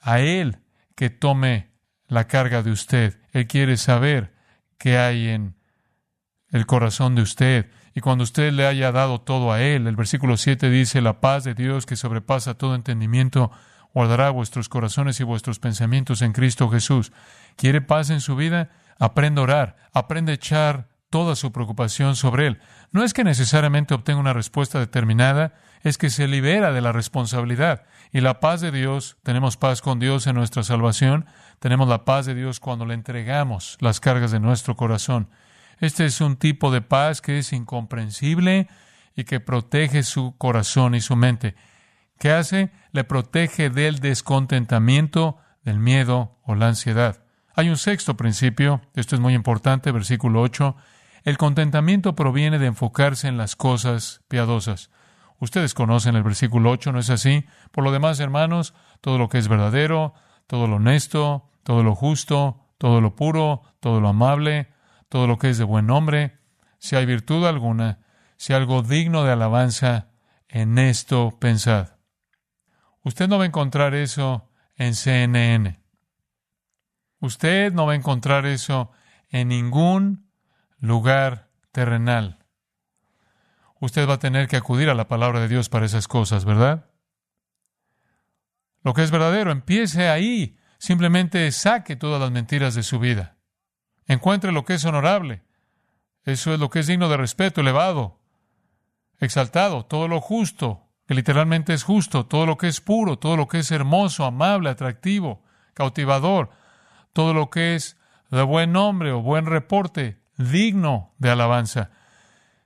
a 0.00 0.20
Él 0.20 0.58
que 0.94 1.10
tome 1.10 1.72
la 2.06 2.26
carga 2.26 2.62
de 2.62 2.70
usted. 2.70 3.18
Él 3.32 3.46
quiere 3.46 3.76
saber 3.76 4.34
qué 4.78 4.98
hay 4.98 5.28
en 5.28 5.56
el 6.50 6.66
corazón 6.66 7.14
de 7.14 7.22
usted. 7.22 7.70
Y 7.94 8.00
cuando 8.00 8.24
usted 8.24 8.52
le 8.52 8.66
haya 8.66 8.92
dado 8.92 9.20
todo 9.20 9.52
a 9.52 9.62
Él, 9.62 9.86
el 9.86 9.96
versículo 9.96 10.36
7 10.36 10.70
dice, 10.70 11.00
la 11.00 11.20
paz 11.20 11.44
de 11.44 11.54
Dios 11.54 11.86
que 11.86 11.96
sobrepasa 11.96 12.54
todo 12.54 12.74
entendimiento, 12.74 13.50
guardará 13.92 14.30
vuestros 14.30 14.68
corazones 14.68 15.20
y 15.20 15.24
vuestros 15.24 15.58
pensamientos 15.58 16.22
en 16.22 16.32
Cristo 16.32 16.68
Jesús. 16.68 17.12
¿Quiere 17.56 17.80
paz 17.80 18.10
en 18.10 18.20
su 18.20 18.36
vida? 18.36 18.70
Aprende 18.98 19.40
a 19.40 19.44
orar, 19.44 19.76
aprende 19.92 20.32
a 20.32 20.34
echar 20.36 20.88
toda 21.12 21.36
su 21.36 21.52
preocupación 21.52 22.16
sobre 22.16 22.46
Él. 22.46 22.58
No 22.90 23.04
es 23.04 23.12
que 23.12 23.22
necesariamente 23.22 23.92
obtenga 23.92 24.18
una 24.18 24.32
respuesta 24.32 24.80
determinada, 24.80 25.52
es 25.82 25.98
que 25.98 26.08
se 26.08 26.26
libera 26.26 26.72
de 26.72 26.80
la 26.80 26.90
responsabilidad. 26.90 27.84
Y 28.12 28.22
la 28.22 28.40
paz 28.40 28.62
de 28.62 28.72
Dios, 28.72 29.18
tenemos 29.22 29.58
paz 29.58 29.82
con 29.82 30.00
Dios 30.00 30.26
en 30.26 30.36
nuestra 30.36 30.62
salvación, 30.62 31.26
tenemos 31.60 31.86
la 31.86 32.06
paz 32.06 32.24
de 32.24 32.34
Dios 32.34 32.60
cuando 32.60 32.86
le 32.86 32.94
entregamos 32.94 33.76
las 33.80 34.00
cargas 34.00 34.30
de 34.32 34.40
nuestro 34.40 34.74
corazón. 34.74 35.28
Este 35.80 36.06
es 36.06 36.22
un 36.22 36.36
tipo 36.36 36.72
de 36.72 36.80
paz 36.80 37.20
que 37.20 37.38
es 37.38 37.52
incomprensible 37.52 38.68
y 39.14 39.24
que 39.24 39.38
protege 39.38 40.04
su 40.04 40.34
corazón 40.38 40.94
y 40.94 41.02
su 41.02 41.14
mente. 41.14 41.54
¿Qué 42.18 42.32
hace? 42.32 42.72
Le 42.92 43.04
protege 43.04 43.68
del 43.68 43.98
descontentamiento, 43.98 45.36
del 45.62 45.78
miedo 45.78 46.38
o 46.42 46.54
la 46.54 46.68
ansiedad. 46.68 47.22
Hay 47.54 47.68
un 47.68 47.76
sexto 47.76 48.16
principio, 48.16 48.80
esto 48.94 49.14
es 49.14 49.20
muy 49.20 49.34
importante, 49.34 49.92
versículo 49.92 50.40
8. 50.40 50.74
El 51.24 51.38
contentamiento 51.38 52.14
proviene 52.14 52.58
de 52.58 52.66
enfocarse 52.66 53.28
en 53.28 53.36
las 53.36 53.54
cosas 53.54 54.22
piadosas. 54.28 54.90
Ustedes 55.38 55.74
conocen 55.74 56.16
el 56.16 56.22
versículo 56.22 56.70
8, 56.70 56.92
¿no 56.92 56.98
es 56.98 57.10
así? 57.10 57.46
Por 57.70 57.84
lo 57.84 57.92
demás, 57.92 58.20
hermanos, 58.20 58.74
todo 59.00 59.18
lo 59.18 59.28
que 59.28 59.38
es 59.38 59.48
verdadero, 59.48 60.14
todo 60.46 60.66
lo 60.66 60.76
honesto, 60.76 61.48
todo 61.62 61.82
lo 61.82 61.94
justo, 61.94 62.66
todo 62.78 63.00
lo 63.00 63.14
puro, 63.14 63.62
todo 63.80 64.00
lo 64.00 64.08
amable, 64.08 64.72
todo 65.08 65.26
lo 65.26 65.38
que 65.38 65.50
es 65.50 65.58
de 65.58 65.64
buen 65.64 65.86
nombre, 65.86 66.38
si 66.78 66.96
hay 66.96 67.06
virtud 67.06 67.46
alguna, 67.46 68.00
si 68.36 68.52
algo 68.52 68.82
digno 68.82 69.24
de 69.24 69.32
alabanza, 69.32 70.08
en 70.48 70.76
esto 70.78 71.38
pensad. 71.38 71.96
Usted 73.02 73.28
no 73.28 73.38
va 73.38 73.44
a 73.44 73.46
encontrar 73.46 73.94
eso 73.94 74.50
en 74.76 74.94
CNN. 74.94 75.80
Usted 77.20 77.72
no 77.72 77.86
va 77.86 77.92
a 77.92 77.96
encontrar 77.96 78.46
eso 78.46 78.90
en 79.28 79.48
ningún 79.48 80.31
lugar 80.82 81.48
terrenal. 81.70 82.44
Usted 83.80 84.06
va 84.08 84.14
a 84.14 84.18
tener 84.18 84.48
que 84.48 84.56
acudir 84.56 84.90
a 84.90 84.94
la 84.94 85.08
palabra 85.08 85.40
de 85.40 85.48
Dios 85.48 85.68
para 85.68 85.86
esas 85.86 86.08
cosas, 86.08 86.44
¿verdad? 86.44 86.90
Lo 88.82 88.92
que 88.92 89.02
es 89.02 89.10
verdadero, 89.10 89.52
empiece 89.52 90.08
ahí. 90.08 90.58
Simplemente 90.78 91.50
saque 91.52 91.94
todas 91.94 92.20
las 92.20 92.32
mentiras 92.32 92.74
de 92.74 92.82
su 92.82 92.98
vida. 92.98 93.36
Encuentre 94.06 94.50
lo 94.50 94.64
que 94.64 94.74
es 94.74 94.84
honorable. 94.84 95.44
Eso 96.24 96.52
es 96.52 96.58
lo 96.58 96.68
que 96.68 96.80
es 96.80 96.88
digno 96.88 97.08
de 97.08 97.16
respeto, 97.16 97.60
elevado, 97.60 98.20
exaltado, 99.18 99.86
todo 99.86 100.08
lo 100.08 100.20
justo, 100.20 100.88
que 101.06 101.14
literalmente 101.14 101.74
es 101.74 101.84
justo, 101.84 102.26
todo 102.26 102.44
lo 102.44 102.56
que 102.56 102.68
es 102.68 102.80
puro, 102.80 103.18
todo 103.18 103.36
lo 103.36 103.46
que 103.46 103.60
es 103.60 103.70
hermoso, 103.70 104.24
amable, 104.24 104.70
atractivo, 104.70 105.44
cautivador, 105.74 106.50
todo 107.12 107.34
lo 107.34 107.50
que 107.50 107.76
es 107.76 107.96
de 108.30 108.42
buen 108.42 108.72
nombre 108.72 109.12
o 109.12 109.20
buen 109.20 109.46
reporte, 109.46 110.21
digno 110.36 111.14
de 111.18 111.30
alabanza. 111.30 111.90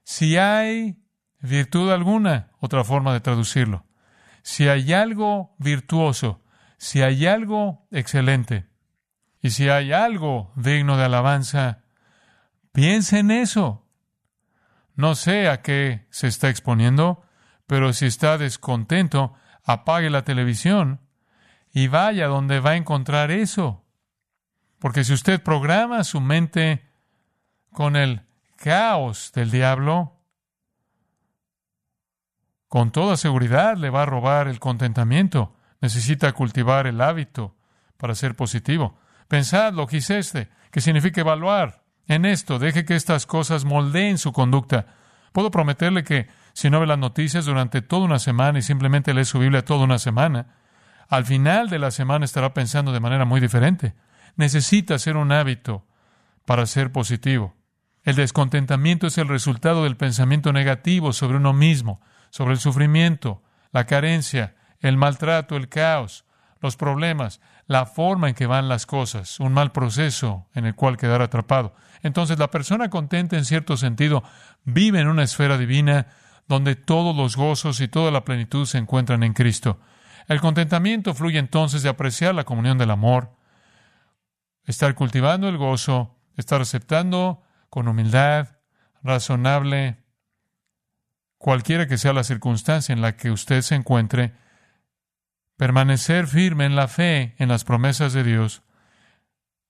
Si 0.03 0.37
hay 0.37 1.03
virtud 1.41 1.91
alguna, 1.91 2.51
otra 2.61 2.85
forma 2.85 3.13
de 3.13 3.21
traducirlo, 3.21 3.87
si 4.43 4.69
hay 4.69 4.93
algo 4.93 5.55
virtuoso, 5.59 6.43
si 6.79 7.03
hay 7.03 7.27
algo 7.27 7.87
excelente, 7.91 8.67
y 9.41 9.51
si 9.51 9.69
hay 9.69 9.93
algo 9.93 10.53
digno 10.57 10.97
de 10.97 11.05
alabanza, 11.05 11.85
piense 12.73 13.21
en 13.21 13.31
eso. 13.31 13.87
No 14.95 15.15
sé 15.15 15.49
a 15.49 15.63
qué 15.63 16.07
se 16.11 16.27
está 16.27 16.49
exponiendo, 16.49 17.23
pero 17.67 17.93
si 17.93 18.07
está 18.07 18.39
descontento, 18.39 19.35
apague 19.63 20.11
la 20.11 20.23
televisión 20.23 21.01
y 21.73 21.89
vaya 21.89 22.27
donde 22.29 22.61
va 22.61 22.71
a 22.71 22.77
encontrar 22.77 23.31
eso. 23.31 23.85
Porque 24.79 25.05
si 25.05 25.13
usted 25.13 25.43
programa 25.43 26.05
su 26.05 26.21
mente 26.21 26.87
con 27.77 27.95
el 27.95 28.23
caos 28.57 29.33
del 29.35 29.51
diablo, 29.51 30.15
con 32.69 32.91
toda 32.91 33.19
seguridad 33.19 33.77
le 33.77 33.91
va 33.91 34.05
a 34.05 34.07
robar 34.07 34.49
el 34.49 34.61
contentamiento. 34.61 35.55
Necesita 35.83 36.33
cultivar 36.33 36.87
el 36.87 37.03
hábito 37.03 37.55
para 37.99 38.15
ser 38.15 38.35
positivo. 38.35 38.99
Pensad 39.29 39.75
lo 39.75 39.87
que 39.87 39.99
este, 39.99 40.49
que 40.71 40.81
significa 40.81 41.21
evaluar. 41.21 41.83
En 42.09 42.25
esto, 42.25 42.59
deje 42.59 42.87
que 42.87 42.97
estas 42.97 43.27
cosas 43.27 43.67
moldeen 43.67 44.17
su 44.17 44.33
conducta. 44.33 44.87
Puedo 45.33 45.51
prometerle 45.51 46.03
que 46.03 46.29
si 46.55 46.71
no 46.71 46.81
ve 46.81 46.87
las 46.87 46.99
noticias 46.99 47.45
durante 47.45 47.83
toda 47.83 48.07
una 48.07 48.19
semana 48.19 48.59
y 48.59 48.63
simplemente 48.63 49.13
lee 49.13 49.27
su 49.27 49.39
Biblia 49.39 49.67
toda 49.67 49.85
una 49.85 49.99
semana, 49.99 50.55
al 51.11 51.27
final 51.27 51.69
de 51.69 51.79
la 51.79 51.91
semana 51.91 52.25
estará 52.25 52.55
pensando 52.55 52.93
de 52.93 53.01
manera 53.01 53.27
muy 53.27 53.39
diferente. 53.39 53.95
Necesita 54.35 54.95
hacer 54.95 55.19
un 55.19 55.31
hábito 55.31 55.85
para 56.47 56.65
ser 56.65 56.91
positivo. 56.91 57.56
El 58.07 58.15
descontentamiento 58.15 59.09
es 59.09 59.19
el 59.19 59.27
resultado 59.27 59.83
del 59.83 59.97
pensamiento 59.97 60.53
negativo 60.53 61.13
sobre 61.13 61.39
uno 61.39 61.53
mismo, 61.53 62.01
sobre 62.31 62.53
el 62.53 62.61
sufrimiento, 62.61 63.43
la 63.73 63.85
carencia, 63.85 64.55
el 64.79 64.97
maltrato, 64.97 65.57
el 65.57 65.69
caos, 65.69 66.25
los 66.61 66.77
problemas, 66.77 67.41
la 67.67 67.85
forma 67.85 68.29
en 68.29 68.37
que 68.37 68.47
van 68.47 68.69
las 68.69 68.87
cosas, 68.87 69.41
un 69.41 69.53
mal 69.53 69.73
proceso 69.73 70.47
en 70.55 70.67
el 70.67 70.77
cual 70.77 70.97
quedar 70.97 71.21
atrapado. 71.21 71.75
Entonces 72.01 72.39
la 72.39 72.49
persona 72.49 72.91
contenta 72.91 73.37
en 73.37 73.45
cierto 73.45 73.77
sentido 73.77 74.23
vive 74.63 75.01
en 75.01 75.09
una 75.09 75.25
esfera 75.25 75.59
divina 75.59 76.07
donde 76.47 76.77
todos 76.77 77.17
los 77.17 77.37
gozos 77.37 77.81
y 77.81 77.89
toda 77.89 78.13
la 78.13 78.25
plenitud 78.25 78.67
se 78.67 78.79
encuentran 78.79 79.25
en 79.25 79.33
Cristo. 79.33 79.81
El 80.29 80.41
contentamiento 80.41 81.13
fluye 81.13 81.41
entonces 81.41 81.83
de 81.83 81.89
apreciar 81.89 82.37
la 82.37 82.45
comunión 82.45 82.79
del 82.79 82.93
amor, 82.93 83.33
estar 84.65 84.95
cultivando 84.95 85.49
el 85.49 85.57
gozo, 85.57 86.15
estar 86.37 86.61
aceptando 86.61 87.43
con 87.77 87.89
humildad, 87.89 88.57
razonable, 89.03 89.99
cualquiera 91.37 91.87
que 91.87 91.99
sea 91.99 92.15
la 92.15 92.25
circunstancia 92.25 92.95
en 92.95 93.03
la 93.03 93.19
que 93.19 93.31
usted 93.31 93.61
se 93.61 93.75
encuentre, 93.75 94.33
permanecer 95.59 96.27
firme 96.27 96.65
en 96.65 96.75
la 96.75 96.89
fe 96.89 97.35
en 97.37 97.51
las 97.51 97.65
promesas 97.65 98.15
de 98.15 98.25
Dios, 98.25 98.63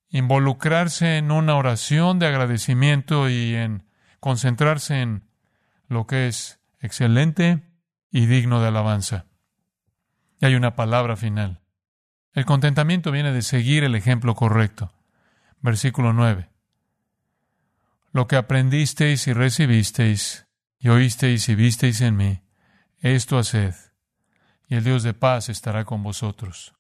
involucrarse 0.09 1.17
en 1.17 1.33
una 1.33 1.57
oración 1.57 2.21
de 2.21 2.29
agradecimiento 2.29 3.29
y 3.29 3.57
en 3.57 3.83
concentrarse 4.21 5.03
en 5.03 5.25
lo 5.89 6.07
que 6.07 6.29
es 6.29 6.61
excelente 6.79 7.65
y 8.13 8.27
digno 8.27 8.61
de 8.61 8.69
alabanza. 8.69 9.27
Y 10.41 10.47
hay 10.47 10.55
una 10.55 10.77
palabra 10.77 11.17
final. 11.17 11.61
El 12.35 12.45
contentamiento 12.45 13.11
viene 13.11 13.33
de 13.33 13.43
seguir 13.43 13.83
el 13.83 13.97
ejemplo 13.97 14.37
correcto. 14.37 14.93
Versículo 15.61 16.13
9. 16.13 16.51
Lo 18.17 18.27
que 18.27 18.37
aprendisteis 18.37 19.27
y 19.27 19.35
recibisteis 19.35 20.47
y 20.79 20.89
oísteis 20.89 21.51
y 21.51 21.55
visteis 21.55 22.01
en 22.01 22.17
mí, 22.17 22.41
esto 23.01 23.37
haced, 23.37 23.75
y 24.69 24.77
el 24.77 24.85
Dios 24.85 25.03
de 25.03 25.13
paz 25.13 25.51
estará 25.51 25.85
con 25.85 26.03
vosotros. 26.03 26.75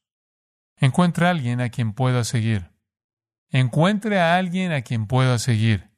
Encuentre 0.78 1.26
a 1.26 1.30
alguien 1.32 1.60
a 1.60 1.68
quien 1.68 1.92
pueda 1.92 2.24
seguir. 2.24 2.70
Encuentre 3.50 4.18
a 4.18 4.38
alguien 4.38 4.72
a 4.72 4.80
quien 4.80 5.06
pueda 5.06 5.38
seguir. 5.38 5.90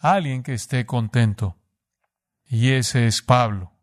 Alguien 0.00 0.42
que 0.42 0.54
esté 0.54 0.86
contento. 0.86 1.56
Y 2.44 2.70
ese 2.70 3.06
es 3.06 3.22
Pablo. 3.22 3.74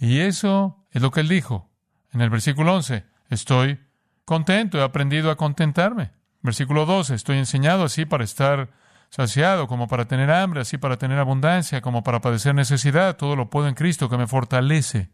Y 0.00 0.18
eso 0.18 0.84
es 0.90 1.00
lo 1.00 1.12
que 1.12 1.20
él 1.20 1.28
dijo 1.28 1.70
en 2.10 2.22
el 2.22 2.28
versículo 2.28 2.74
11. 2.74 3.04
Estoy 3.28 3.78
contento, 4.24 4.78
he 4.78 4.82
aprendido 4.82 5.30
a 5.30 5.36
contentarme. 5.36 6.10
Versículo 6.40 6.86
12. 6.86 7.14
Estoy 7.14 7.38
enseñado 7.38 7.84
así 7.84 8.04
para 8.04 8.24
estar 8.24 8.81
saciado, 9.12 9.68
como 9.68 9.88
para 9.88 10.06
tener 10.06 10.30
hambre, 10.30 10.62
así 10.62 10.78
para 10.78 10.96
tener 10.96 11.18
abundancia, 11.18 11.82
como 11.82 12.02
para 12.02 12.22
padecer 12.22 12.54
necesidad. 12.54 13.16
Todo 13.16 13.36
lo 13.36 13.50
puedo 13.50 13.68
en 13.68 13.74
Cristo 13.74 14.08
que 14.08 14.16
me 14.16 14.26
fortalece. 14.26 15.10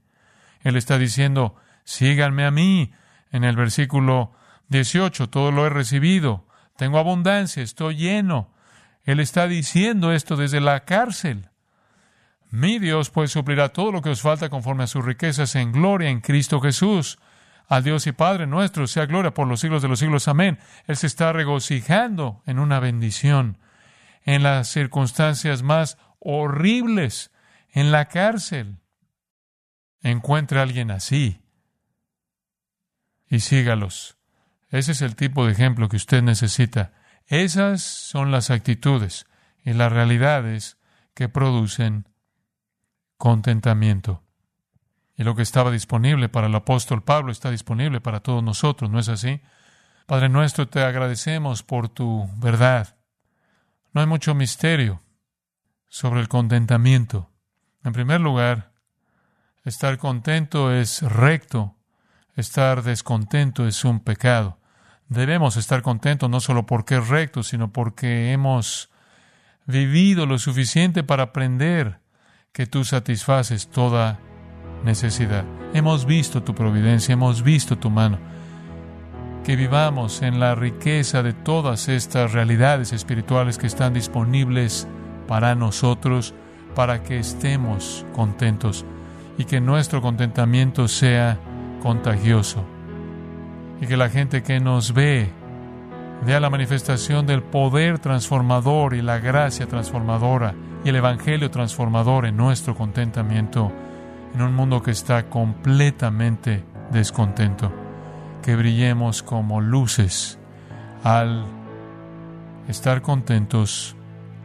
Él 0.62 0.76
está 0.76 0.98
diciendo, 0.98 1.56
síganme 1.82 2.44
a 2.44 2.52
mí. 2.52 2.92
En 3.32 3.42
el 3.42 3.56
versículo 3.56 4.32
18, 4.68 5.28
todo 5.28 5.50
lo 5.50 5.66
he 5.66 5.68
recibido. 5.68 6.46
Tengo 6.76 6.98
abundancia, 6.98 7.60
estoy 7.60 7.96
lleno. 7.96 8.54
Él 9.02 9.18
está 9.18 9.48
diciendo 9.48 10.12
esto 10.12 10.36
desde 10.36 10.60
la 10.60 10.84
cárcel. 10.84 11.48
Mi 12.50 12.78
Dios 12.78 13.10
pues 13.10 13.32
suplirá 13.32 13.70
todo 13.70 13.90
lo 13.90 14.00
que 14.00 14.10
os 14.10 14.22
falta 14.22 14.48
conforme 14.48 14.84
a 14.84 14.86
sus 14.86 15.04
riquezas 15.04 15.56
en 15.56 15.72
gloria 15.72 16.08
en 16.08 16.20
Cristo 16.20 16.60
Jesús. 16.60 17.18
Al 17.66 17.82
Dios 17.82 18.06
y 18.06 18.12
Padre 18.12 18.46
nuestro 18.46 18.86
sea 18.86 19.06
gloria 19.06 19.34
por 19.34 19.48
los 19.48 19.58
siglos 19.60 19.82
de 19.82 19.88
los 19.88 19.98
siglos. 19.98 20.28
Amén. 20.28 20.58
Él 20.86 20.96
se 20.96 21.08
está 21.08 21.32
regocijando 21.32 22.42
en 22.46 22.60
una 22.60 22.78
bendición, 22.78 23.58
en 24.28 24.42
las 24.42 24.68
circunstancias 24.68 25.62
más 25.62 25.96
horribles, 26.18 27.30
en 27.70 27.90
la 27.90 28.08
cárcel. 28.08 28.76
Encuentre 30.02 30.58
a 30.58 30.64
alguien 30.64 30.90
así 30.90 31.40
y 33.26 33.40
sígalos. 33.40 34.18
Ese 34.68 34.92
es 34.92 35.00
el 35.00 35.16
tipo 35.16 35.46
de 35.46 35.52
ejemplo 35.52 35.88
que 35.88 35.96
usted 35.96 36.22
necesita. 36.22 36.92
Esas 37.24 37.82
son 37.82 38.30
las 38.30 38.50
actitudes 38.50 39.24
y 39.64 39.72
las 39.72 39.90
realidades 39.90 40.76
que 41.14 41.30
producen 41.30 42.06
contentamiento. 43.16 44.22
Y 45.16 45.24
lo 45.24 45.34
que 45.36 45.42
estaba 45.42 45.70
disponible 45.70 46.28
para 46.28 46.48
el 46.48 46.54
apóstol 46.54 47.02
Pablo 47.02 47.32
está 47.32 47.50
disponible 47.50 48.02
para 48.02 48.20
todos 48.20 48.44
nosotros, 48.44 48.90
¿no 48.90 48.98
es 48.98 49.08
así? 49.08 49.40
Padre 50.04 50.28
nuestro, 50.28 50.68
te 50.68 50.82
agradecemos 50.82 51.62
por 51.62 51.88
tu 51.88 52.28
verdad. 52.36 52.97
No 53.98 54.02
hay 54.02 54.06
mucho 54.06 54.32
misterio 54.32 55.02
sobre 55.88 56.20
el 56.20 56.28
contentamiento. 56.28 57.32
En 57.82 57.92
primer 57.92 58.20
lugar, 58.20 58.70
estar 59.64 59.98
contento 59.98 60.72
es 60.72 61.02
recto, 61.02 61.74
estar 62.36 62.84
descontento 62.84 63.66
es 63.66 63.84
un 63.84 63.98
pecado. 63.98 64.60
Debemos 65.08 65.56
estar 65.56 65.82
contentos 65.82 66.30
no 66.30 66.38
solo 66.38 66.64
porque 66.64 66.98
es 66.98 67.08
recto, 67.08 67.42
sino 67.42 67.72
porque 67.72 68.30
hemos 68.30 68.88
vivido 69.66 70.26
lo 70.26 70.38
suficiente 70.38 71.02
para 71.02 71.24
aprender 71.24 71.98
que 72.52 72.68
tú 72.68 72.84
satisfaces 72.84 73.68
toda 73.68 74.20
necesidad. 74.84 75.44
Hemos 75.74 76.06
visto 76.06 76.44
tu 76.44 76.54
providencia, 76.54 77.14
hemos 77.14 77.42
visto 77.42 77.76
tu 77.78 77.90
mano. 77.90 78.20
Que 79.48 79.56
vivamos 79.56 80.20
en 80.20 80.40
la 80.40 80.54
riqueza 80.54 81.22
de 81.22 81.32
todas 81.32 81.88
estas 81.88 82.34
realidades 82.34 82.92
espirituales 82.92 83.56
que 83.56 83.66
están 83.66 83.94
disponibles 83.94 84.86
para 85.26 85.54
nosotros, 85.54 86.34
para 86.74 87.02
que 87.02 87.18
estemos 87.18 88.04
contentos 88.14 88.84
y 89.38 89.46
que 89.46 89.62
nuestro 89.62 90.02
contentamiento 90.02 90.86
sea 90.86 91.38
contagioso 91.82 92.62
y 93.80 93.86
que 93.86 93.96
la 93.96 94.10
gente 94.10 94.42
que 94.42 94.60
nos 94.60 94.92
ve 94.92 95.30
vea 96.26 96.40
la 96.40 96.50
manifestación 96.50 97.26
del 97.26 97.42
poder 97.42 97.98
transformador 98.00 98.92
y 98.92 99.00
la 99.00 99.18
gracia 99.18 99.66
transformadora 99.66 100.54
y 100.84 100.90
el 100.90 100.96
Evangelio 100.96 101.50
transformador 101.50 102.26
en 102.26 102.36
nuestro 102.36 102.74
contentamiento 102.74 103.72
en 104.34 104.42
un 104.42 104.54
mundo 104.54 104.82
que 104.82 104.90
está 104.90 105.30
completamente 105.30 106.64
descontento. 106.92 107.72
Que 108.48 108.56
brillemos 108.56 109.22
como 109.22 109.60
luces 109.60 110.38
al 111.04 111.44
estar 112.66 113.02
contentos 113.02 113.94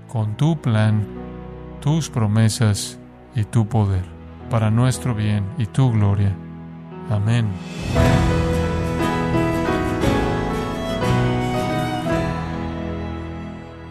con 0.10 0.36
tu 0.36 0.60
plan, 0.60 1.08
tus 1.80 2.10
promesas 2.10 3.00
y 3.34 3.46
tu 3.46 3.66
poder, 3.66 4.04
para 4.50 4.70
nuestro 4.70 5.16
bien 5.16 5.46
y 5.58 5.68
tu 5.68 5.90
gloria. 5.90 6.36
Amén. 7.10 7.48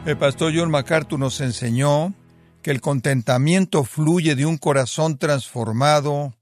El 0.04 0.18
pastor 0.18 0.52
John 0.54 0.70
MacArthur 0.70 1.18
nos 1.18 1.40
enseñó 1.40 2.12
que 2.60 2.70
el 2.70 2.82
contentamiento 2.82 3.82
fluye 3.82 4.34
de 4.34 4.44
un 4.44 4.58
corazón 4.58 5.16
transformado 5.16 6.34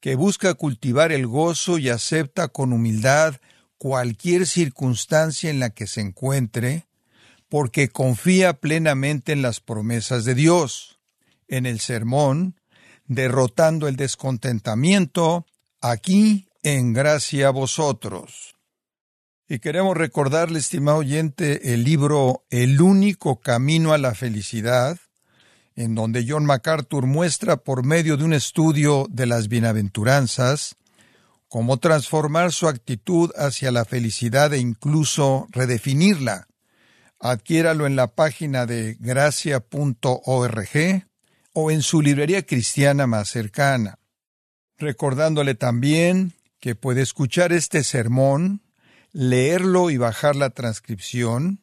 que 0.00 0.14
busca 0.14 0.54
cultivar 0.54 1.12
el 1.12 1.26
gozo 1.26 1.78
y 1.78 1.88
acepta 1.88 2.48
con 2.48 2.72
humildad 2.72 3.36
cualquier 3.78 4.46
circunstancia 4.46 5.50
en 5.50 5.60
la 5.60 5.70
que 5.70 5.86
se 5.86 6.00
encuentre, 6.00 6.86
porque 7.48 7.88
confía 7.88 8.54
plenamente 8.54 9.32
en 9.32 9.42
las 9.42 9.60
promesas 9.60 10.24
de 10.24 10.34
Dios. 10.34 10.98
En 11.48 11.64
el 11.66 11.80
sermón, 11.80 12.60
derrotando 13.06 13.86
el 13.88 13.96
descontentamiento, 13.96 15.46
aquí 15.80 16.48
en 16.62 16.92
gracia 16.92 17.48
a 17.48 17.50
vosotros. 17.50 18.56
Y 19.48 19.60
queremos 19.60 19.96
recordarle, 19.96 20.58
estimado 20.58 20.98
oyente, 20.98 21.72
el 21.72 21.84
libro 21.84 22.44
El 22.50 22.80
único 22.80 23.38
camino 23.40 23.92
a 23.92 23.98
la 23.98 24.14
felicidad, 24.14 24.98
en 25.76 25.94
donde 25.94 26.24
John 26.26 26.46
MacArthur 26.46 27.06
muestra 27.06 27.58
por 27.58 27.84
medio 27.84 28.16
de 28.16 28.24
un 28.24 28.32
estudio 28.32 29.06
de 29.10 29.26
las 29.26 29.48
bienaventuranzas 29.48 30.76
cómo 31.48 31.78
transformar 31.78 32.52
su 32.52 32.68
actitud 32.68 33.30
hacia 33.36 33.70
la 33.70 33.84
felicidad 33.84 34.52
e 34.52 34.58
incluso 34.58 35.46
redefinirla. 35.50 36.48
Adquiéralo 37.18 37.86
en 37.86 37.96
la 37.96 38.08
página 38.08 38.66
de 38.66 38.96
gracia.org 39.00 40.68
o 41.52 41.70
en 41.70 41.82
su 41.82 42.02
librería 42.02 42.44
cristiana 42.44 43.06
más 43.06 43.28
cercana. 43.30 43.98
Recordándole 44.76 45.54
también 45.54 46.34
que 46.60 46.74
puede 46.74 47.02
escuchar 47.02 47.52
este 47.52 47.84
sermón 47.84 48.62
leerlo 49.12 49.88
y 49.88 49.96
bajar 49.96 50.36
la 50.36 50.50
transcripción, 50.50 51.62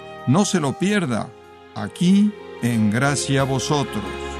no 0.31 0.45
se 0.45 0.61
lo 0.61 0.79
pierda, 0.79 1.29
aquí 1.75 2.31
en 2.63 2.89
Gracia 2.89 3.41
a 3.41 3.43
Vosotros. 3.43 4.30